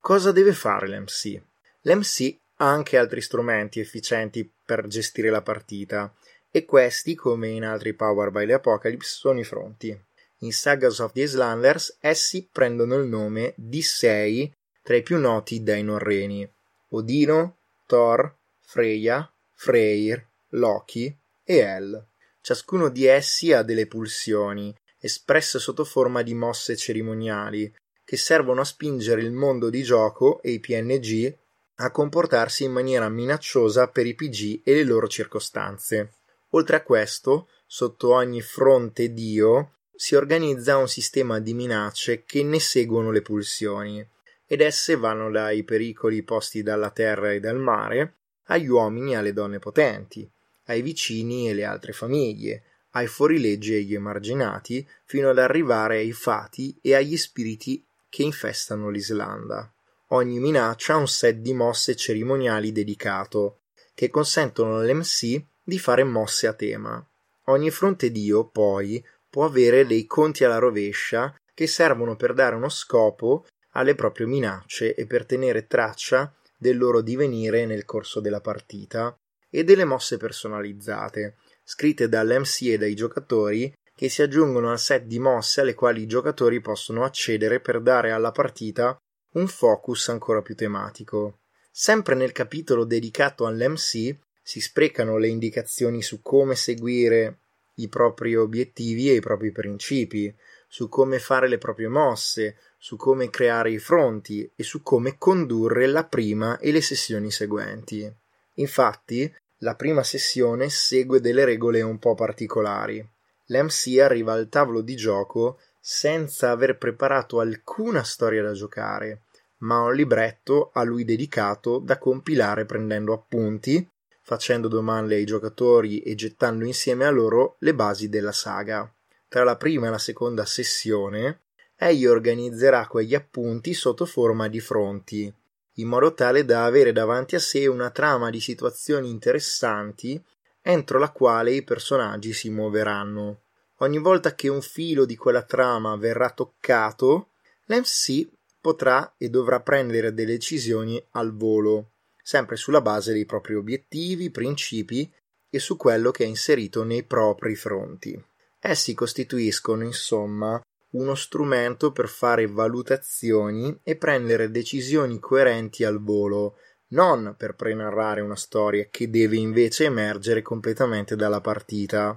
Cosa 0.00 0.32
deve 0.32 0.52
fare 0.52 0.88
l'MC? 0.88 1.42
L'MC 1.82 2.36
ha 2.60 2.70
anche 2.70 2.96
altri 2.96 3.20
strumenti 3.20 3.80
efficienti 3.80 4.50
per 4.64 4.86
gestire 4.86 5.28
la 5.28 5.42
partita 5.42 6.14
e 6.50 6.64
questi, 6.64 7.14
come 7.14 7.48
in 7.48 7.64
altri 7.64 7.94
Power 7.94 8.30
by 8.30 8.46
the 8.46 8.54
Apocalypse, 8.54 9.10
sono 9.10 9.40
i 9.40 9.44
fronti. 9.44 9.98
In 10.38 10.52
Sagas 10.52 11.00
of 11.00 11.12
the 11.12 11.22
Islanders 11.22 11.96
essi 12.00 12.48
prendono 12.50 12.96
il 12.96 13.08
nome 13.08 13.54
di 13.56 13.82
sei 13.82 14.52
tra 14.82 14.96
i 14.96 15.02
più 15.02 15.18
noti 15.18 15.62
dei 15.62 15.82
norreni: 15.82 16.48
Odino, 16.90 17.56
Thor, 17.86 18.34
Freya, 18.60 19.30
Freyr, 19.54 20.24
Loki 20.50 21.14
e 21.44 21.56
El. 21.56 22.06
Ciascuno 22.40 22.88
di 22.88 23.04
essi 23.04 23.52
ha 23.52 23.62
delle 23.62 23.86
pulsioni, 23.86 24.74
espresse 24.98 25.58
sotto 25.58 25.84
forma 25.84 26.22
di 26.22 26.34
mosse 26.34 26.76
cerimoniali, 26.76 27.74
che 28.04 28.16
servono 28.16 28.62
a 28.62 28.64
spingere 28.64 29.20
il 29.20 29.32
mondo 29.32 29.68
di 29.68 29.82
gioco 29.82 30.40
e 30.40 30.52
i 30.52 30.60
PNG 30.60 31.36
a 31.80 31.90
comportarsi 31.90 32.64
in 32.64 32.72
maniera 32.72 33.08
minacciosa 33.08 33.88
per 33.88 34.06
i 34.06 34.14
PG 34.14 34.62
e 34.64 34.74
le 34.74 34.84
loro 34.84 35.08
circostanze. 35.08 36.12
Oltre 36.50 36.76
a 36.76 36.82
questo, 36.82 37.48
sotto 37.66 38.14
ogni 38.14 38.40
fronte 38.40 39.12
Dio 39.12 39.74
si 39.94 40.14
organizza 40.14 40.76
un 40.76 40.88
sistema 40.88 41.40
di 41.40 41.52
minacce 41.54 42.24
che 42.24 42.42
ne 42.42 42.60
seguono 42.60 43.10
le 43.10 43.20
pulsioni, 43.20 44.06
ed 44.46 44.60
esse 44.60 44.96
vanno 44.96 45.30
dai 45.30 45.62
pericoli 45.64 46.22
posti 46.22 46.62
dalla 46.62 46.90
terra 46.90 47.32
e 47.32 47.40
dal 47.40 47.58
mare, 47.58 48.14
agli 48.44 48.68
uomini 48.68 49.12
e 49.12 49.16
alle 49.16 49.32
donne 49.32 49.58
potenti, 49.58 50.30
ai 50.66 50.80
vicini 50.80 51.50
e 51.50 51.54
le 51.54 51.64
altre 51.64 51.92
famiglie, 51.92 52.62
ai 52.92 53.06
fuorilegge 53.06 53.74
e 53.74 53.78
agli 53.80 53.94
emarginati, 53.94 54.88
fino 55.04 55.28
ad 55.28 55.38
arrivare 55.38 55.98
ai 55.98 56.12
fati 56.12 56.78
e 56.80 56.94
agli 56.94 57.16
spiriti 57.16 57.84
che 58.08 58.22
infestano 58.22 58.88
l'Islanda. 58.88 59.70
Ogni 60.08 60.38
minaccia 60.38 60.94
ha 60.94 60.96
un 60.96 61.08
set 61.08 61.36
di 61.36 61.52
mosse 61.52 61.94
cerimoniali 61.94 62.72
dedicato, 62.72 63.60
che 63.94 64.08
consentono 64.08 64.78
all'MC 64.78 65.42
di 65.68 65.78
fare 65.78 66.02
mosse 66.02 66.46
a 66.46 66.54
tema. 66.54 67.06
Ogni 67.48 67.70
fronte 67.70 68.10
dio, 68.10 68.48
poi, 68.48 69.04
può 69.28 69.44
avere 69.44 69.84
dei 69.84 70.06
conti 70.06 70.42
alla 70.42 70.56
rovescia 70.56 71.34
che 71.52 71.66
servono 71.66 72.16
per 72.16 72.32
dare 72.32 72.54
uno 72.54 72.70
scopo 72.70 73.44
alle 73.72 73.94
proprie 73.94 74.26
minacce 74.26 74.94
e 74.94 75.04
per 75.04 75.26
tenere 75.26 75.66
traccia 75.66 76.34
del 76.56 76.78
loro 76.78 77.02
divenire 77.02 77.66
nel 77.66 77.84
corso 77.84 78.20
della 78.20 78.40
partita 78.40 79.14
e 79.50 79.62
delle 79.62 79.84
mosse 79.84 80.16
personalizzate, 80.16 81.36
scritte 81.62 82.08
dall'MC 82.08 82.62
e 82.62 82.78
dai 82.78 82.94
giocatori, 82.94 83.70
che 83.94 84.08
si 84.08 84.22
aggiungono 84.22 84.70
al 84.70 84.78
set 84.78 85.04
di 85.04 85.18
mosse 85.18 85.60
alle 85.60 85.74
quali 85.74 86.00
i 86.00 86.06
giocatori 86.06 86.62
possono 86.62 87.04
accedere 87.04 87.60
per 87.60 87.82
dare 87.82 88.10
alla 88.10 88.32
partita 88.32 88.96
un 89.34 89.46
focus 89.46 90.08
ancora 90.08 90.40
più 90.40 90.54
tematico. 90.54 91.40
Sempre 91.70 92.14
nel 92.14 92.32
capitolo 92.32 92.84
dedicato 92.84 93.44
all'MC 93.44 94.16
si 94.48 94.62
sprecano 94.62 95.18
le 95.18 95.28
indicazioni 95.28 96.00
su 96.00 96.22
come 96.22 96.54
seguire 96.54 97.40
i 97.74 97.88
propri 97.88 98.34
obiettivi 98.34 99.10
e 99.10 99.16
i 99.16 99.20
propri 99.20 99.52
principi, 99.52 100.34
su 100.66 100.88
come 100.88 101.18
fare 101.18 101.48
le 101.48 101.58
proprie 101.58 101.88
mosse, 101.88 102.56
su 102.78 102.96
come 102.96 103.28
creare 103.28 103.72
i 103.72 103.78
fronti 103.78 104.50
e 104.56 104.62
su 104.62 104.82
come 104.82 105.18
condurre 105.18 105.86
la 105.86 106.04
prima 106.04 106.56
e 106.60 106.72
le 106.72 106.80
sessioni 106.80 107.30
seguenti. 107.30 108.10
Infatti, 108.54 109.30
la 109.58 109.74
prima 109.74 110.02
sessione 110.02 110.70
segue 110.70 111.20
delle 111.20 111.44
regole 111.44 111.82
un 111.82 111.98
po' 111.98 112.14
particolari. 112.14 113.06
L'MC 113.48 113.98
arriva 113.98 114.32
al 114.32 114.48
tavolo 114.48 114.80
di 114.80 114.96
gioco 114.96 115.60
senza 115.78 116.48
aver 116.52 116.78
preparato 116.78 117.40
alcuna 117.40 118.02
storia 118.02 118.42
da 118.42 118.52
giocare, 118.52 119.24
ma 119.58 119.82
un 119.82 119.94
libretto 119.94 120.70
a 120.72 120.84
lui 120.84 121.04
dedicato 121.04 121.78
da 121.78 121.98
compilare 121.98 122.64
prendendo 122.64 123.12
appunti, 123.12 123.86
facendo 124.28 124.68
domande 124.68 125.14
ai 125.14 125.24
giocatori 125.24 126.00
e 126.00 126.14
gettando 126.14 126.66
insieme 126.66 127.06
a 127.06 127.10
loro 127.10 127.56
le 127.60 127.74
basi 127.74 128.10
della 128.10 128.30
saga. 128.30 128.86
Tra 129.26 129.42
la 129.42 129.56
prima 129.56 129.86
e 129.86 129.90
la 129.90 129.96
seconda 129.96 130.44
sessione, 130.44 131.44
egli 131.74 132.04
organizzerà 132.04 132.86
quegli 132.86 133.14
appunti 133.14 133.72
sotto 133.72 134.04
forma 134.04 134.48
di 134.48 134.60
fronti, 134.60 135.34
in 135.76 135.88
modo 135.88 136.12
tale 136.12 136.44
da 136.44 136.66
avere 136.66 136.92
davanti 136.92 137.36
a 137.36 137.38
sé 137.38 137.66
una 137.68 137.88
trama 137.88 138.28
di 138.28 138.38
situazioni 138.38 139.08
interessanti 139.08 140.22
entro 140.60 140.98
la 140.98 141.10
quale 141.10 141.52
i 141.52 141.64
personaggi 141.64 142.34
si 142.34 142.50
muoveranno. 142.50 143.40
Ogni 143.78 143.98
volta 143.98 144.34
che 144.34 144.48
un 144.48 144.60
filo 144.60 145.06
di 145.06 145.16
quella 145.16 145.42
trama 145.42 145.96
verrà 145.96 146.28
toccato, 146.28 147.28
l'MC 147.64 148.28
potrà 148.60 149.14
e 149.16 149.30
dovrà 149.30 149.60
prendere 149.60 150.12
delle 150.12 150.32
decisioni 150.32 151.02
al 151.12 151.34
volo, 151.34 151.92
sempre 152.28 152.56
sulla 152.56 152.82
base 152.82 153.14
dei 153.14 153.24
propri 153.24 153.54
obiettivi, 153.54 154.30
principi 154.30 155.10
e 155.48 155.58
su 155.58 155.78
quello 155.78 156.10
che 156.10 156.24
è 156.24 156.26
inserito 156.26 156.84
nei 156.84 157.02
propri 157.02 157.54
fronti. 157.54 158.22
Essi 158.60 158.92
costituiscono, 158.92 159.82
insomma, 159.82 160.60
uno 160.90 161.14
strumento 161.14 161.90
per 161.90 162.06
fare 162.06 162.46
valutazioni 162.46 163.80
e 163.82 163.96
prendere 163.96 164.50
decisioni 164.50 165.18
coerenti 165.18 165.84
al 165.84 166.02
volo, 166.02 166.58
non 166.88 167.34
per 167.34 167.54
prenarrare 167.54 168.20
una 168.20 168.36
storia 168.36 168.86
che 168.90 169.08
deve 169.08 169.36
invece 169.36 169.84
emergere 169.84 170.42
completamente 170.42 171.16
dalla 171.16 171.40
partita. 171.40 172.14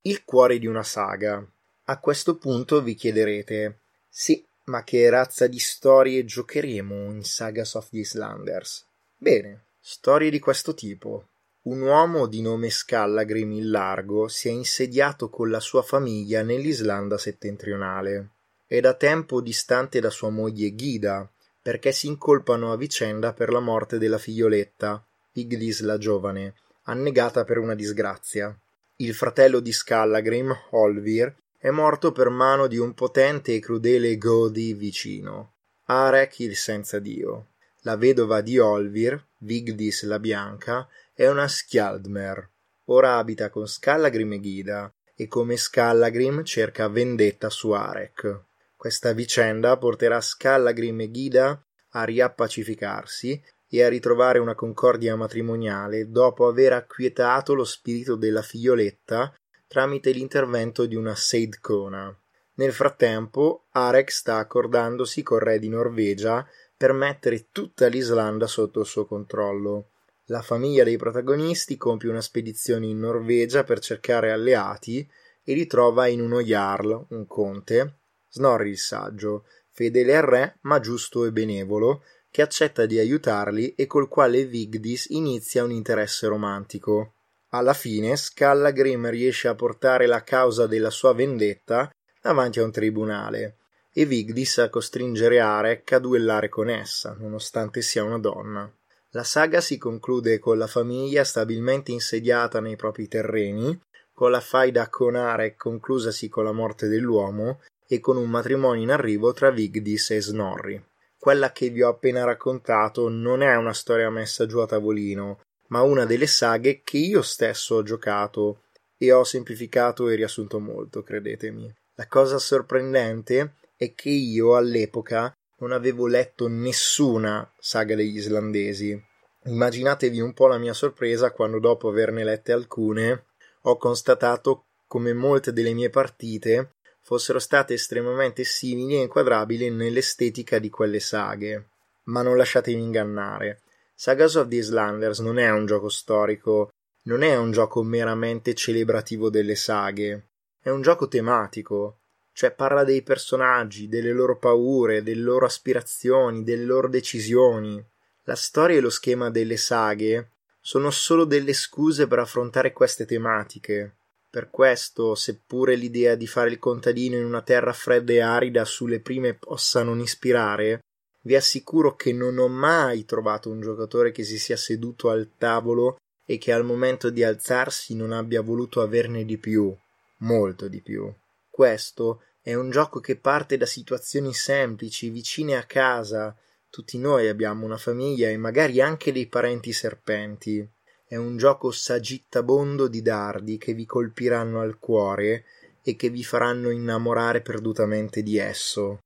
Il 0.00 0.24
cuore 0.24 0.58
di 0.58 0.66
una 0.66 0.82
saga. 0.82 1.46
A 1.84 2.00
questo 2.00 2.38
punto 2.38 2.80
vi 2.80 2.94
chiederete: 2.94 3.80
sì, 4.08 4.47
ma 4.68 4.84
che 4.84 5.10
razza 5.10 5.46
di 5.46 5.58
storie 5.58 6.24
giocheremo 6.24 7.10
in 7.10 7.24
Sagas 7.24 7.74
of 7.74 7.90
the 7.90 7.98
Islanders? 7.98 8.86
Bene, 9.16 9.64
storie 9.80 10.30
di 10.30 10.38
questo 10.38 10.72
tipo 10.74 11.26
un 11.68 11.82
uomo 11.82 12.26
di 12.26 12.40
nome 12.40 12.70
Scallagrim 12.70 13.52
il 13.52 13.68
Largo 13.68 14.26
si 14.28 14.48
è 14.48 14.50
insediato 14.50 15.28
con 15.28 15.50
la 15.50 15.60
sua 15.60 15.82
famiglia 15.82 16.42
nell'Islanda 16.42 17.18
settentrionale. 17.18 18.30
È 18.64 18.80
da 18.80 18.94
tempo 18.94 19.42
distante 19.42 20.00
da 20.00 20.08
sua 20.08 20.30
moglie 20.30 20.74
Ghida, 20.74 21.30
perché 21.60 21.92
si 21.92 22.06
incolpano 22.06 22.72
a 22.72 22.76
vicenda 22.78 23.34
per 23.34 23.50
la 23.50 23.60
morte 23.60 23.98
della 23.98 24.16
figlioletta, 24.16 25.04
Vigdis 25.32 25.82
la 25.82 25.98
giovane, 25.98 26.54
annegata 26.84 27.44
per 27.44 27.58
una 27.58 27.74
disgrazia. 27.74 28.56
Il 28.96 29.12
fratello 29.12 29.60
di 29.60 29.72
Scallagrim, 29.72 30.56
Olvir, 30.70 31.34
è 31.60 31.70
morto 31.70 32.12
per 32.12 32.28
mano 32.28 32.68
di 32.68 32.78
un 32.78 32.94
potente 32.94 33.52
e 33.52 33.58
crudele 33.58 34.16
Godi 34.16 34.74
vicino, 34.74 35.54
Arek 35.86 36.38
il 36.38 36.54
senza 36.54 37.00
dio. 37.00 37.48
La 37.82 37.96
vedova 37.96 38.40
di 38.42 38.58
Olvir, 38.58 39.20
Vigdis 39.38 40.04
la 40.04 40.20
bianca, 40.20 40.86
è 41.12 41.26
una 41.26 41.48
Skjaldmer. 41.48 42.48
Ora 42.86 43.16
abita 43.16 43.50
con 43.50 43.66
Skallagrim 43.66 44.34
e 44.34 44.40
Ghida, 44.40 44.94
e 45.16 45.26
come 45.26 45.56
Skallagrim 45.56 46.44
cerca 46.44 46.86
vendetta 46.86 47.50
su 47.50 47.72
Arek. 47.72 48.42
Questa 48.76 49.12
vicenda 49.12 49.76
porterà 49.78 50.20
Skallagrim 50.20 51.00
e 51.00 51.10
Ghida 51.10 51.60
a 51.90 52.04
riappacificarsi 52.04 53.42
e 53.68 53.82
a 53.82 53.88
ritrovare 53.88 54.38
una 54.38 54.54
concordia 54.54 55.16
matrimoniale 55.16 56.08
dopo 56.08 56.46
aver 56.46 56.74
acquietato 56.74 57.54
lo 57.54 57.64
spirito 57.64 58.14
della 58.14 58.42
figlioletta 58.42 59.34
tramite 59.68 60.10
l'intervento 60.10 60.86
di 60.86 60.96
una 60.96 61.14
Seidkona. 61.14 62.12
Nel 62.54 62.72
frattempo, 62.72 63.66
Arek 63.70 64.10
sta 64.10 64.38
accordandosi 64.38 65.22
col 65.22 65.40
re 65.40 65.58
di 65.58 65.68
Norvegia 65.68 66.44
per 66.76 66.92
mettere 66.92 67.48
tutta 67.52 67.86
l'Islanda 67.86 68.46
sotto 68.46 68.80
il 68.80 68.86
suo 68.86 69.04
controllo. 69.04 69.90
La 70.26 70.42
famiglia 70.42 70.84
dei 70.84 70.96
protagonisti 70.96 71.76
compie 71.76 72.10
una 72.10 72.20
spedizione 72.20 72.86
in 72.86 72.98
Norvegia 72.98 73.62
per 73.62 73.78
cercare 73.78 74.32
alleati 74.32 75.08
e 75.44 75.54
li 75.54 75.66
trova 75.66 76.06
in 76.06 76.20
uno 76.20 76.40
jarl, 76.40 77.06
un 77.10 77.26
conte, 77.26 77.98
Snorri 78.28 78.70
il 78.70 78.78
saggio, 78.78 79.44
fedele 79.70 80.16
al 80.16 80.22
re 80.22 80.58
ma 80.62 80.80
giusto 80.80 81.24
e 81.24 81.32
benevolo, 81.32 82.02
che 82.30 82.42
accetta 82.42 82.86
di 82.86 82.98
aiutarli 82.98 83.74
e 83.74 83.86
col 83.86 84.08
quale 84.08 84.44
Vigdis 84.44 85.06
inizia 85.10 85.64
un 85.64 85.70
interesse 85.70 86.26
romantico. 86.26 87.14
Alla 87.50 87.72
fine 87.72 88.16
Scallagrim 88.16 89.08
riesce 89.08 89.48
a 89.48 89.54
portare 89.54 90.06
la 90.06 90.22
causa 90.22 90.66
della 90.66 90.90
sua 90.90 91.14
vendetta 91.14 91.90
davanti 92.20 92.60
a 92.60 92.64
un 92.64 92.72
tribunale 92.72 93.56
e 93.90 94.04
Vigdis 94.04 94.58
a 94.58 94.68
costringere 94.68 95.40
Arek 95.40 95.92
a 95.92 95.98
duellare 95.98 96.50
con 96.50 96.68
essa, 96.68 97.16
nonostante 97.18 97.80
sia 97.80 98.04
una 98.04 98.18
donna. 98.18 98.70
La 99.12 99.24
saga 99.24 99.62
si 99.62 99.78
conclude 99.78 100.38
con 100.38 100.58
la 100.58 100.66
famiglia 100.66 101.24
stabilmente 101.24 101.90
insediata 101.90 102.60
nei 102.60 102.76
propri 102.76 103.08
terreni, 103.08 103.80
con 104.12 104.30
la 104.30 104.40
faida 104.40 104.88
con 104.88 105.14
Arek 105.14 105.56
conclusasi 105.56 106.28
con 106.28 106.44
la 106.44 106.52
morte 106.52 106.86
dell'uomo 106.86 107.62
e 107.86 107.98
con 108.00 108.18
un 108.18 108.28
matrimonio 108.28 108.82
in 108.82 108.90
arrivo 108.90 109.32
tra 109.32 109.50
Vigdis 109.50 110.10
e 110.10 110.20
Snorri. 110.20 110.84
Quella 111.18 111.50
che 111.52 111.70
vi 111.70 111.82
ho 111.82 111.88
appena 111.88 112.24
raccontato 112.24 113.08
non 113.08 113.42
è 113.42 113.56
una 113.56 113.72
storia 113.72 114.10
messa 114.10 114.44
giù 114.44 114.58
a 114.58 114.66
tavolino, 114.66 115.40
ma 115.68 115.82
una 115.82 116.04
delle 116.04 116.26
saghe 116.26 116.82
che 116.82 116.98
io 116.98 117.22
stesso 117.22 117.76
ho 117.76 117.82
giocato 117.82 118.62
e 118.96 119.12
ho 119.12 119.24
semplificato 119.24 120.08
e 120.08 120.16
riassunto 120.16 120.58
molto, 120.58 121.02
credetemi. 121.02 121.72
La 121.94 122.06
cosa 122.06 122.38
sorprendente 122.38 123.54
è 123.76 123.94
che 123.94 124.10
io 124.10 124.56
all'epoca 124.56 125.32
non 125.58 125.72
avevo 125.72 126.06
letto 126.06 126.48
nessuna 126.48 127.50
saga 127.58 127.94
degli 127.94 128.16
islandesi. 128.16 129.00
Immaginatevi 129.44 130.20
un 130.20 130.34
po' 130.34 130.46
la 130.46 130.58
mia 130.58 130.74
sorpresa 130.74 131.32
quando 131.32 131.58
dopo 131.58 131.88
averne 131.88 132.24
lette 132.24 132.52
alcune 132.52 133.26
ho 133.62 133.76
constatato 133.76 134.66
come 134.86 135.12
molte 135.12 135.52
delle 135.52 135.74
mie 135.74 135.90
partite 135.90 136.74
fossero 137.00 137.38
state 137.38 137.74
estremamente 137.74 138.44
simili 138.44 138.96
e 138.96 139.02
inquadrabili 139.02 139.70
nell'estetica 139.70 140.58
di 140.58 140.68
quelle 140.70 141.00
saghe. 141.00 141.68
Ma 142.04 142.22
non 142.22 142.36
lasciatemi 142.36 142.82
ingannare. 142.82 143.62
Sagas 144.00 144.36
of 144.36 144.46
the 144.46 144.54
Islanders 144.54 145.18
non 145.18 145.40
è 145.40 145.50
un 145.50 145.66
gioco 145.66 145.88
storico, 145.88 146.68
non 147.06 147.22
è 147.22 147.36
un 147.36 147.50
gioco 147.50 147.82
meramente 147.82 148.54
celebrativo 148.54 149.28
delle 149.28 149.56
saghe, 149.56 150.28
è 150.62 150.68
un 150.68 150.82
gioco 150.82 151.08
tematico, 151.08 152.02
cioè 152.32 152.52
parla 152.52 152.84
dei 152.84 153.02
personaggi, 153.02 153.88
delle 153.88 154.12
loro 154.12 154.38
paure, 154.38 155.02
delle 155.02 155.22
loro 155.22 155.46
aspirazioni, 155.46 156.44
delle 156.44 156.62
loro 156.62 156.88
decisioni. 156.88 157.84
La 158.22 158.36
storia 158.36 158.76
e 158.76 158.80
lo 158.80 158.88
schema 158.88 159.30
delle 159.30 159.56
saghe 159.56 160.30
sono 160.60 160.92
solo 160.92 161.24
delle 161.24 161.52
scuse 161.52 162.06
per 162.06 162.20
affrontare 162.20 162.72
queste 162.72 163.04
tematiche. 163.04 163.96
Per 164.30 164.48
questo, 164.48 165.16
seppure 165.16 165.74
l'idea 165.74 166.14
di 166.14 166.28
fare 166.28 166.50
il 166.50 166.60
contadino 166.60 167.16
in 167.16 167.24
una 167.24 167.42
terra 167.42 167.72
fredda 167.72 168.12
e 168.12 168.20
arida 168.20 168.64
sulle 168.64 169.00
prime 169.00 169.34
possa 169.34 169.82
non 169.82 169.98
ispirare, 169.98 170.82
vi 171.22 171.34
assicuro 171.34 171.94
che 171.94 172.12
non 172.12 172.38
ho 172.38 172.48
mai 172.48 173.04
trovato 173.04 173.50
un 173.50 173.60
giocatore 173.60 174.12
che 174.12 174.24
si 174.24 174.38
sia 174.38 174.56
seduto 174.56 175.10
al 175.10 175.30
tavolo 175.36 175.98
e 176.24 176.38
che 176.38 176.52
al 176.52 176.64
momento 176.64 177.10
di 177.10 177.24
alzarsi 177.24 177.94
non 177.94 178.12
abbia 178.12 178.42
voluto 178.42 178.80
averne 178.80 179.24
di 179.24 179.38
più, 179.38 179.74
molto 180.18 180.68
di 180.68 180.80
più. 180.80 181.12
Questo 181.50 182.22
è 182.42 182.54
un 182.54 182.70
gioco 182.70 183.00
che 183.00 183.16
parte 183.16 183.56
da 183.56 183.66
situazioni 183.66 184.32
semplici, 184.32 185.10
vicine 185.10 185.56
a 185.56 185.64
casa. 185.64 186.36
Tutti 186.70 186.98
noi 186.98 187.28
abbiamo 187.28 187.64
una 187.64 187.78
famiglia 187.78 188.28
e 188.28 188.36
magari 188.36 188.80
anche 188.80 189.12
dei 189.12 189.26
parenti 189.26 189.72
serpenti. 189.72 190.66
È 191.06 191.16
un 191.16 191.36
gioco 191.36 191.70
sagittabondo 191.70 192.88
di 192.88 193.02
dardi 193.02 193.56
che 193.56 193.72
vi 193.72 193.86
colpiranno 193.86 194.60
al 194.60 194.78
cuore 194.78 195.44
e 195.82 195.96
che 195.96 196.10
vi 196.10 196.22
faranno 196.22 196.70
innamorare 196.70 197.40
perdutamente 197.40 198.22
di 198.22 198.36
esso. 198.36 198.98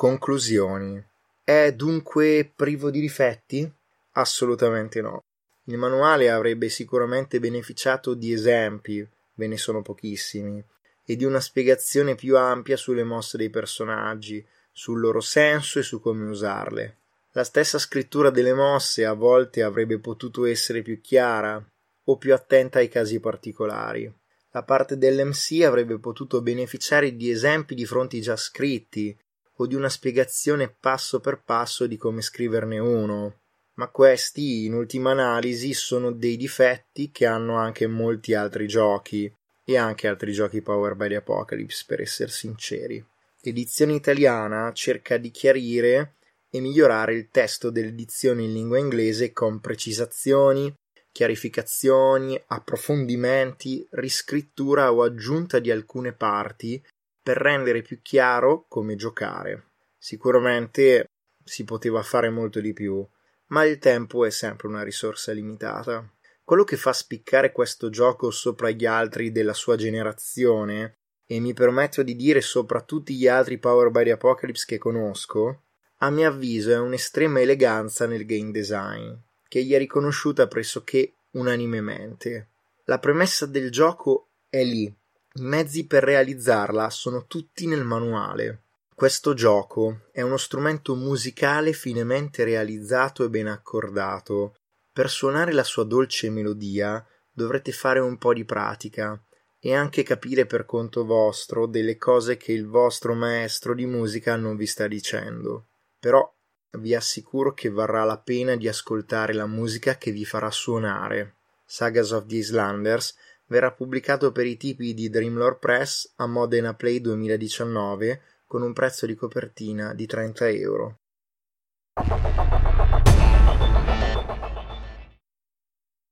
Conclusioni. 0.00 0.98
È 1.44 1.74
dunque 1.74 2.50
privo 2.56 2.88
di 2.88 3.00
difetti? 3.00 3.70
Assolutamente 4.12 5.02
no. 5.02 5.24
Il 5.64 5.76
manuale 5.76 6.30
avrebbe 6.30 6.70
sicuramente 6.70 7.38
beneficiato 7.38 8.14
di 8.14 8.32
esempi, 8.32 9.06
ve 9.34 9.46
ne 9.46 9.58
sono 9.58 9.82
pochissimi, 9.82 10.64
e 11.04 11.16
di 11.16 11.26
una 11.26 11.38
spiegazione 11.38 12.14
più 12.14 12.38
ampia 12.38 12.78
sulle 12.78 13.04
mosse 13.04 13.36
dei 13.36 13.50
personaggi, 13.50 14.42
sul 14.72 15.00
loro 15.00 15.20
senso 15.20 15.78
e 15.78 15.82
su 15.82 16.00
come 16.00 16.30
usarle. 16.30 16.96
La 17.32 17.44
stessa 17.44 17.78
scrittura 17.78 18.30
delle 18.30 18.54
mosse 18.54 19.04
a 19.04 19.12
volte 19.12 19.62
avrebbe 19.62 19.98
potuto 19.98 20.46
essere 20.46 20.80
più 20.80 20.98
chiara 21.02 21.62
o 22.04 22.16
più 22.16 22.32
attenta 22.32 22.78
ai 22.78 22.88
casi 22.88 23.20
particolari. 23.20 24.10
La 24.52 24.62
parte 24.62 24.96
dell'MC 24.96 25.62
avrebbe 25.62 25.98
potuto 25.98 26.40
beneficiare 26.40 27.14
di 27.14 27.30
esempi 27.30 27.74
di 27.74 27.84
fronti 27.84 28.22
già 28.22 28.36
scritti 28.36 29.14
o 29.60 29.66
di 29.66 29.74
una 29.74 29.90
spiegazione 29.90 30.74
passo 30.80 31.20
per 31.20 31.42
passo 31.44 31.86
di 31.86 31.96
come 31.96 32.22
scriverne 32.22 32.78
uno. 32.78 33.40
Ma 33.74 33.88
questi, 33.88 34.64
in 34.64 34.74
ultima 34.74 35.10
analisi, 35.10 35.74
sono 35.74 36.12
dei 36.12 36.36
difetti 36.36 37.10
che 37.10 37.26
hanno 37.26 37.56
anche 37.56 37.86
molti 37.86 38.34
altri 38.34 38.66
giochi 38.66 39.32
e 39.64 39.76
anche 39.76 40.08
altri 40.08 40.32
giochi 40.32 40.62
Power 40.62 40.94
by 40.94 41.08
the 41.08 41.16
Apocalypse, 41.16 41.84
per 41.86 42.00
essere 42.00 42.30
sinceri. 42.30 43.04
L'edizione 43.42 43.94
italiana 43.94 44.72
cerca 44.72 45.18
di 45.18 45.30
chiarire 45.30 46.16
e 46.50 46.60
migliorare 46.60 47.14
il 47.14 47.28
testo 47.30 47.70
dell'edizione 47.70 48.42
in 48.42 48.52
lingua 48.52 48.78
inglese 48.78 49.32
con 49.32 49.60
precisazioni, 49.60 50.74
chiarificazioni, 51.12 52.42
approfondimenti, 52.48 53.86
riscrittura 53.92 54.92
o 54.92 55.02
aggiunta 55.02 55.58
di 55.58 55.70
alcune 55.70 56.12
parti 56.12 56.82
per 57.22 57.36
rendere 57.36 57.82
più 57.82 58.00
chiaro 58.02 58.66
come 58.68 58.96
giocare. 58.96 59.72
Sicuramente 59.98 61.06
si 61.44 61.64
poteva 61.64 62.02
fare 62.02 62.30
molto 62.30 62.60
di 62.60 62.72
più, 62.72 63.06
ma 63.46 63.64
il 63.64 63.78
tempo 63.78 64.24
è 64.24 64.30
sempre 64.30 64.68
una 64.68 64.82
risorsa 64.82 65.32
limitata. 65.32 66.08
Quello 66.44 66.64
che 66.64 66.76
fa 66.76 66.92
spiccare 66.92 67.52
questo 67.52 67.90
gioco 67.90 68.30
sopra 68.30 68.70
gli 68.70 68.86
altri 68.86 69.30
della 69.30 69.54
sua 69.54 69.76
generazione 69.76 70.94
e 71.26 71.38
mi 71.38 71.52
permetto 71.52 72.02
di 72.02 72.16
dire 72.16 72.40
sopra 72.40 72.80
tutti 72.80 73.14
gli 73.14 73.28
altri 73.28 73.58
Power 73.58 73.90
by 73.90 74.04
the 74.04 74.10
Apocalypse 74.12 74.64
che 74.66 74.78
conosco, 74.78 75.62
a 75.98 76.10
mio 76.10 76.28
avviso 76.28 76.72
è 76.72 76.78
un'estrema 76.78 77.40
eleganza 77.40 78.06
nel 78.06 78.24
game 78.24 78.50
design, 78.50 79.12
che 79.46 79.62
gli 79.62 79.72
è 79.72 79.78
riconosciuta 79.78 80.48
pressoché 80.48 81.12
unanimemente. 81.32 82.48
La 82.84 82.98
premessa 82.98 83.46
del 83.46 83.70
gioco 83.70 84.30
è 84.48 84.64
lì, 84.64 84.92
i 85.34 85.42
mezzi 85.42 85.86
per 85.86 86.02
realizzarla 86.02 86.90
sono 86.90 87.26
tutti 87.26 87.66
nel 87.66 87.84
manuale. 87.84 88.62
Questo 88.92 89.32
gioco 89.32 90.08
è 90.10 90.22
uno 90.22 90.36
strumento 90.36 90.96
musicale 90.96 91.72
finemente 91.72 92.42
realizzato 92.42 93.24
e 93.24 93.30
ben 93.30 93.46
accordato. 93.46 94.56
Per 94.92 95.08
suonare 95.08 95.52
la 95.52 95.62
sua 95.62 95.84
dolce 95.84 96.30
melodia 96.30 97.04
dovrete 97.32 97.70
fare 97.70 98.00
un 98.00 98.18
po' 98.18 98.34
di 98.34 98.44
pratica 98.44 99.22
e 99.60 99.74
anche 99.74 100.02
capire 100.02 100.46
per 100.46 100.66
conto 100.66 101.04
vostro 101.04 101.66
delle 101.66 101.96
cose 101.96 102.36
che 102.36 102.52
il 102.52 102.66
vostro 102.66 103.14
maestro 103.14 103.74
di 103.74 103.86
musica 103.86 104.34
non 104.34 104.56
vi 104.56 104.66
sta 104.66 104.88
dicendo. 104.88 105.68
Però 106.00 106.28
vi 106.72 106.94
assicuro 106.94 107.54
che 107.54 107.70
varrà 107.70 108.04
la 108.04 108.18
pena 108.18 108.56
di 108.56 108.66
ascoltare 108.66 109.32
la 109.32 109.46
musica 109.46 109.96
che 109.96 110.10
vi 110.10 110.24
farà 110.24 110.50
suonare. 110.50 111.36
Sagas 111.64 112.10
of 112.10 112.26
the 112.26 112.36
Islanders 112.36 113.14
verrà 113.50 113.72
pubblicato 113.72 114.32
per 114.32 114.46
i 114.46 114.56
tipi 114.56 114.94
di 114.94 115.10
Dreamlore 115.10 115.58
Press 115.58 116.12
a 116.16 116.26
Modena 116.26 116.74
Play 116.74 117.00
2019 117.00 118.22
con 118.46 118.62
un 118.62 118.72
prezzo 118.72 119.06
di 119.06 119.14
copertina 119.14 119.92
di 119.92 120.06
30 120.06 120.48
euro. 120.48 120.98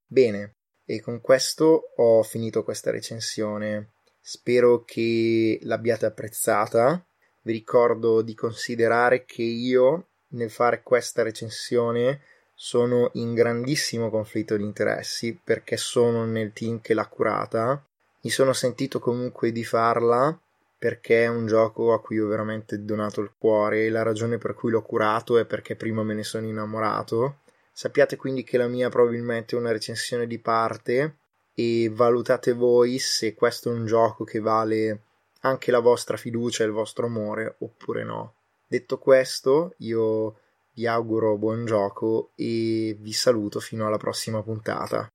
Bene, 0.07 0.57
e 0.85 1.01
con 1.01 1.20
questo 1.20 1.92
ho 1.96 2.22
finito 2.22 2.64
questa 2.64 2.90
recensione. 2.90 3.92
Spero 4.20 4.83
che 4.85 5.61
l'abbiate 5.62 6.07
apprezzata. 6.07 7.07
Vi 7.42 7.53
ricordo 7.53 8.20
di 8.22 8.35
considerare 8.35 9.24
che 9.24 9.42
io 9.42 10.09
nel 10.31 10.51
fare 10.51 10.83
questa 10.83 11.22
recensione 11.22 12.20
sono 12.61 13.11
in 13.14 13.35
grandissimo 13.35 14.11
conflitto 14.11 14.57
di 14.57 14.64
interessi 14.64 15.38
perché 15.42 15.77
sono 15.77 16.25
nel 16.25 16.53
team 16.53 16.81
che 16.81 16.92
l'ha 16.92 17.07
curata. 17.07 17.81
Mi 18.23 18.31
sono 18.31 18.53
sentito 18.53 18.99
comunque 18.99 19.53
di 19.53 19.62
farla 19.62 20.37
perché 20.77 21.23
è 21.23 21.29
un 21.29 21.47
gioco 21.47 21.92
a 21.92 22.01
cui 22.01 22.18
ho 22.18 22.27
veramente 22.27 22.85
donato 22.85 23.21
il 23.21 23.31
cuore 23.38 23.87
e 23.87 23.90
la 23.90 24.03
ragione 24.03 24.38
per 24.38 24.55
cui 24.55 24.73
l'ho 24.73 24.83
curato 24.83 25.38
è 25.38 25.44
perché 25.44 25.77
prima 25.77 26.03
me 26.03 26.14
ne 26.14 26.25
sono 26.25 26.47
innamorato 26.47 27.38
Sappiate 27.79 28.16
quindi 28.16 28.42
che 28.42 28.59
la 28.59 28.66
mia 28.66 28.88
probabilmente 28.88 29.55
è 29.55 29.59
una 29.61 29.71
recensione 29.71 30.27
di 30.27 30.40
parte 30.40 31.18
e 31.55 31.88
valutate 31.88 32.53
voi 32.53 32.99
se 32.99 33.35
questo 33.35 33.71
è 33.71 33.73
un 33.73 33.87
gioco 33.87 34.25
che 34.25 34.40
vale 34.40 35.03
anche 35.42 35.71
la 35.71 35.79
vostra 35.79 36.16
fiducia 36.16 36.64
e 36.64 36.66
il 36.66 36.73
vostro 36.73 37.07
amore 37.07 37.55
oppure 37.61 38.03
no. 38.03 38.35
Detto 38.66 38.99
questo, 38.99 39.75
io 39.77 40.40
vi 40.79 40.87
auguro 40.87 41.37
buon 41.37 41.64
gioco 41.64 42.31
e 42.37 42.97
vi 43.01 43.12
saluto 43.12 43.59
fino 43.59 43.88
alla 43.88 43.97
prossima 43.97 44.45
puntata. 44.45 45.09